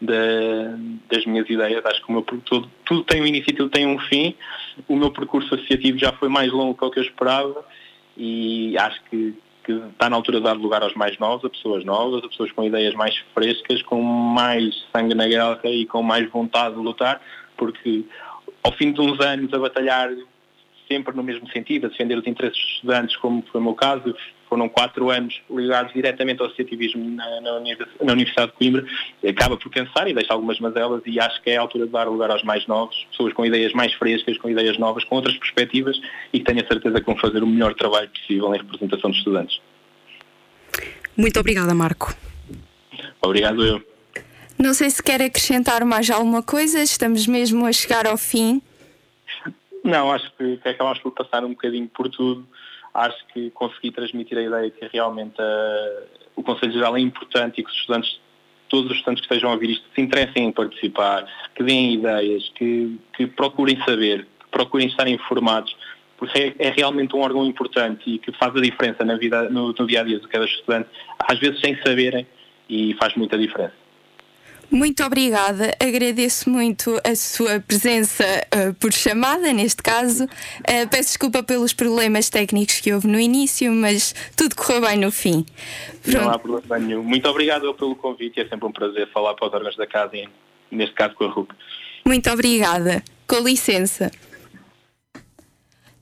da, 0.00 0.14
das 1.10 1.24
minhas 1.24 1.48
ideias. 1.48 1.84
Acho 1.84 2.04
que 2.04 2.10
o 2.10 2.12
meu, 2.12 2.22
tudo, 2.22 2.68
tudo 2.84 3.04
tem 3.04 3.22
um 3.22 3.26
início 3.26 3.54
tudo 3.54 3.70
tem 3.70 3.86
um 3.86 3.98
fim. 3.98 4.34
O 4.88 4.96
meu 4.96 5.10
percurso 5.10 5.54
associativo 5.54 5.98
já 5.98 6.12
foi 6.12 6.28
mais 6.28 6.52
longo 6.52 6.74
do 6.74 6.90
que 6.90 6.98
eu 6.98 7.04
esperava 7.04 7.64
e 8.16 8.76
acho 8.78 9.00
que 9.10 9.34
que 9.66 9.72
está 9.72 10.08
na 10.08 10.14
altura 10.14 10.38
de 10.38 10.44
dar 10.44 10.52
lugar 10.52 10.84
aos 10.84 10.94
mais 10.94 11.18
novos, 11.18 11.44
a 11.44 11.50
pessoas 11.50 11.84
novas, 11.84 12.22
a 12.22 12.28
pessoas 12.28 12.52
com 12.52 12.62
ideias 12.62 12.94
mais 12.94 13.16
frescas, 13.34 13.82
com 13.82 14.00
mais 14.00 14.86
sangue 14.94 15.12
na 15.12 15.26
guerra 15.26 15.58
e 15.64 15.84
com 15.84 16.02
mais 16.04 16.30
vontade 16.30 16.76
de 16.76 16.80
lutar, 16.80 17.20
porque 17.56 18.04
ao 18.62 18.70
fim 18.70 18.92
de 18.92 19.00
uns 19.00 19.18
anos 19.18 19.52
a 19.52 19.58
batalhar 19.58 20.08
sempre 20.88 21.16
no 21.16 21.22
mesmo 21.24 21.50
sentido, 21.50 21.86
a 21.86 21.88
defender 21.88 22.16
os 22.16 22.26
interesses 22.28 22.56
dos 22.56 22.74
estudantes, 22.74 23.16
como 23.16 23.42
foi 23.50 23.60
o 23.60 23.64
meu 23.64 23.74
caso, 23.74 24.14
foram 24.48 24.68
quatro 24.68 25.10
anos 25.10 25.40
ligados 25.50 25.92
diretamente 25.92 26.40
ao 26.40 26.46
associativismo 26.46 27.10
na, 27.10 27.40
na, 27.40 27.60
na, 27.60 28.12
Universidade 28.12 28.52
de 28.52 28.56
Coimbra, 28.58 28.86
acaba 29.26 29.56
por 29.56 29.70
cansar 29.70 30.08
e 30.08 30.14
deixa 30.14 30.32
algumas 30.32 30.58
mazelas 30.58 31.02
e 31.06 31.18
acho 31.20 31.42
que 31.42 31.50
é 31.50 31.56
a 31.56 31.60
altura 31.60 31.86
de 31.86 31.92
dar 31.92 32.08
lugar 32.08 32.30
aos 32.30 32.42
mais 32.42 32.66
novos, 32.66 33.06
pessoas 33.10 33.32
com 33.32 33.44
ideias 33.44 33.72
mais 33.72 33.92
frescas, 33.94 34.38
com 34.38 34.48
ideias 34.48 34.78
novas, 34.78 35.04
com 35.04 35.16
outras 35.16 35.36
perspectivas 35.36 36.00
e 36.32 36.38
que 36.38 36.44
tenho 36.44 36.64
a 36.64 36.66
certeza 36.66 37.00
que 37.00 37.06
vão 37.06 37.16
fazer 37.16 37.42
o 37.42 37.46
melhor 37.46 37.74
trabalho 37.74 38.08
possível 38.08 38.54
em 38.54 38.58
representação 38.58 39.10
dos 39.10 39.18
estudantes. 39.18 39.60
Muito 41.16 41.40
obrigada, 41.40 41.74
Marco. 41.74 42.14
Obrigado 43.22 43.64
eu. 43.64 43.82
Não 44.58 44.72
sei 44.72 44.88
se 44.88 45.02
quer 45.02 45.20
acrescentar 45.20 45.84
mais 45.84 46.10
alguma 46.10 46.42
coisa, 46.42 46.82
estamos 46.82 47.26
mesmo 47.26 47.66
a 47.66 47.72
chegar 47.72 48.06
ao 48.06 48.16
fim. 48.16 48.62
Não, 49.84 50.10
acho 50.10 50.32
que, 50.36 50.56
que 50.56 50.68
acabamos 50.68 50.98
por 50.98 51.12
passar 51.12 51.44
um 51.44 51.50
bocadinho 51.50 51.88
por 51.88 52.08
tudo. 52.08 52.46
Acho 52.96 53.26
que 53.32 53.50
consegui 53.50 53.90
transmitir 53.90 54.38
a 54.38 54.42
ideia 54.42 54.70
que 54.70 54.88
realmente 54.90 55.34
uh, 55.38 56.06
o 56.34 56.42
Conselho 56.42 56.72
Geral 56.72 56.96
é 56.96 57.00
importante 57.00 57.60
e 57.60 57.64
que 57.64 57.70
os 57.70 57.76
estudantes, 57.76 58.18
todos 58.68 58.90
os 58.90 58.96
estudantes 58.96 59.20
que 59.20 59.32
estejam 59.32 59.50
a 59.50 59.52
ouvir 59.52 59.70
isto, 59.70 59.84
se 59.94 60.00
interessem 60.00 60.46
em 60.46 60.52
participar, 60.52 61.26
que 61.54 61.62
deem 61.62 61.94
ideias, 61.94 62.50
que, 62.54 62.98
que 63.14 63.26
procurem 63.26 63.78
saber, 63.84 64.26
que 64.40 64.48
procurem 64.50 64.88
estar 64.88 65.06
informados, 65.08 65.76
porque 66.16 66.54
é, 66.58 66.68
é, 66.68 66.70
realmente 66.70 67.14
um 67.14 67.20
órgão 67.20 67.44
importante 67.44 68.10
e 68.10 68.18
que 68.18 68.32
faz 68.32 68.56
a 68.56 68.60
diferença 68.60 69.04
na 69.04 69.16
vida, 69.16 69.50
no, 69.50 69.74
no 69.78 69.86
dia 69.86 70.00
a 70.00 70.04
dia 70.04 70.18
de 70.18 70.26
cada 70.28 70.46
estudante, 70.46 70.88
às 71.18 71.38
vezes 71.38 71.60
sem 71.60 71.76
saberem, 71.82 72.26
e 72.68 72.94
faz 72.94 73.14
muita 73.14 73.38
diferença. 73.38 73.85
Muito 74.70 75.04
obrigada, 75.04 75.76
agradeço 75.80 76.50
muito 76.50 77.00
a 77.04 77.14
sua 77.14 77.60
presença 77.60 78.24
uh, 78.24 78.74
por 78.74 78.92
chamada, 78.92 79.52
neste 79.52 79.82
caso. 79.82 80.24
Uh, 80.24 80.88
peço 80.90 81.10
desculpa 81.10 81.42
pelos 81.42 81.72
problemas 81.72 82.28
técnicos 82.28 82.80
que 82.80 82.92
houve 82.92 83.06
no 83.06 83.18
início, 83.18 83.72
mas 83.72 84.14
tudo 84.36 84.56
correu 84.56 84.80
bem 84.82 84.98
no 84.98 85.10
fim. 85.10 85.46
Pronto. 86.02 86.24
Não 86.24 86.30
há 86.30 86.38
problema 86.38 86.78
nenhum. 86.78 87.02
Muito 87.02 87.28
obrigado 87.28 87.72
pelo 87.74 87.94
convite, 87.94 88.40
é 88.40 88.48
sempre 88.48 88.66
um 88.66 88.72
prazer 88.72 89.08
falar 89.12 89.34
para 89.34 89.48
os 89.48 89.54
órgãos 89.54 89.76
da 89.76 89.86
casa, 89.86 90.16
e, 90.16 90.28
neste 90.70 90.94
caso 90.94 91.14
com 91.14 91.24
a 91.24 91.28
RUC. 91.28 91.54
Muito 92.04 92.30
obrigada, 92.30 93.02
com 93.26 93.38
licença. 93.40 94.10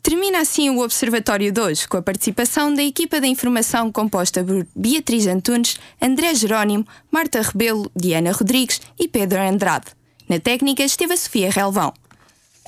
Termina 0.05 0.41
assim 0.41 0.69
o 0.69 0.81
Observatório 0.81 1.51
de 1.51 1.59
hoje, 1.59 1.89
com 1.89 1.97
a 1.97 2.03
participação 2.03 2.75
da 2.75 2.83
equipa 2.83 3.23
da 3.23 3.27
informação 3.27 3.91
composta 3.91 4.45
por 4.45 4.67
Beatriz 4.77 5.27
Antunes, 5.27 5.81
André 5.99 6.35
Jerónimo, 6.35 6.87
Marta 7.11 7.41
Rebelo, 7.41 7.91
Diana 7.97 8.31
Rodrigues 8.31 8.83
e 8.99 9.09
Pedro 9.09 9.41
Andrade. 9.41 9.87
Na 10.29 10.39
técnica 10.39 10.85
esteve 10.85 11.15
a 11.15 11.17
Sofia 11.17 11.51
Relvão. 11.51 11.95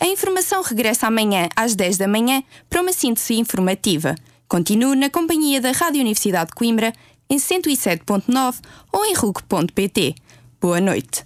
A 0.01 0.07
informação 0.07 0.63
regressa 0.63 1.09
amanhã 1.09 1.51
às 1.55 1.75
10 1.75 1.99
da 1.99 2.09
manhã 2.09 2.43
para 2.71 2.81
uma 2.81 2.95
síntese 2.95 3.35
informativa. 3.35 4.15
Continue 4.49 4.97
na 4.97 5.11
companhia 5.11 5.61
da 5.61 5.73
Rádio 5.73 6.01
Universidade 6.01 6.49
de 6.49 6.57
Coimbra 6.57 6.91
em 7.29 7.37
107.9 7.37 8.61
ou 8.91 9.05
em 9.05 9.13
RUC.pt. 9.13 10.15
Boa 10.59 10.81
noite. 10.81 11.26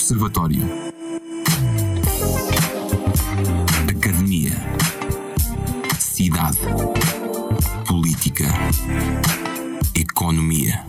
Observatório. 0.00 0.66
Academia. 3.86 4.56
Cidade. 5.98 6.58
Política. 7.86 8.46
Economia. 9.94 10.86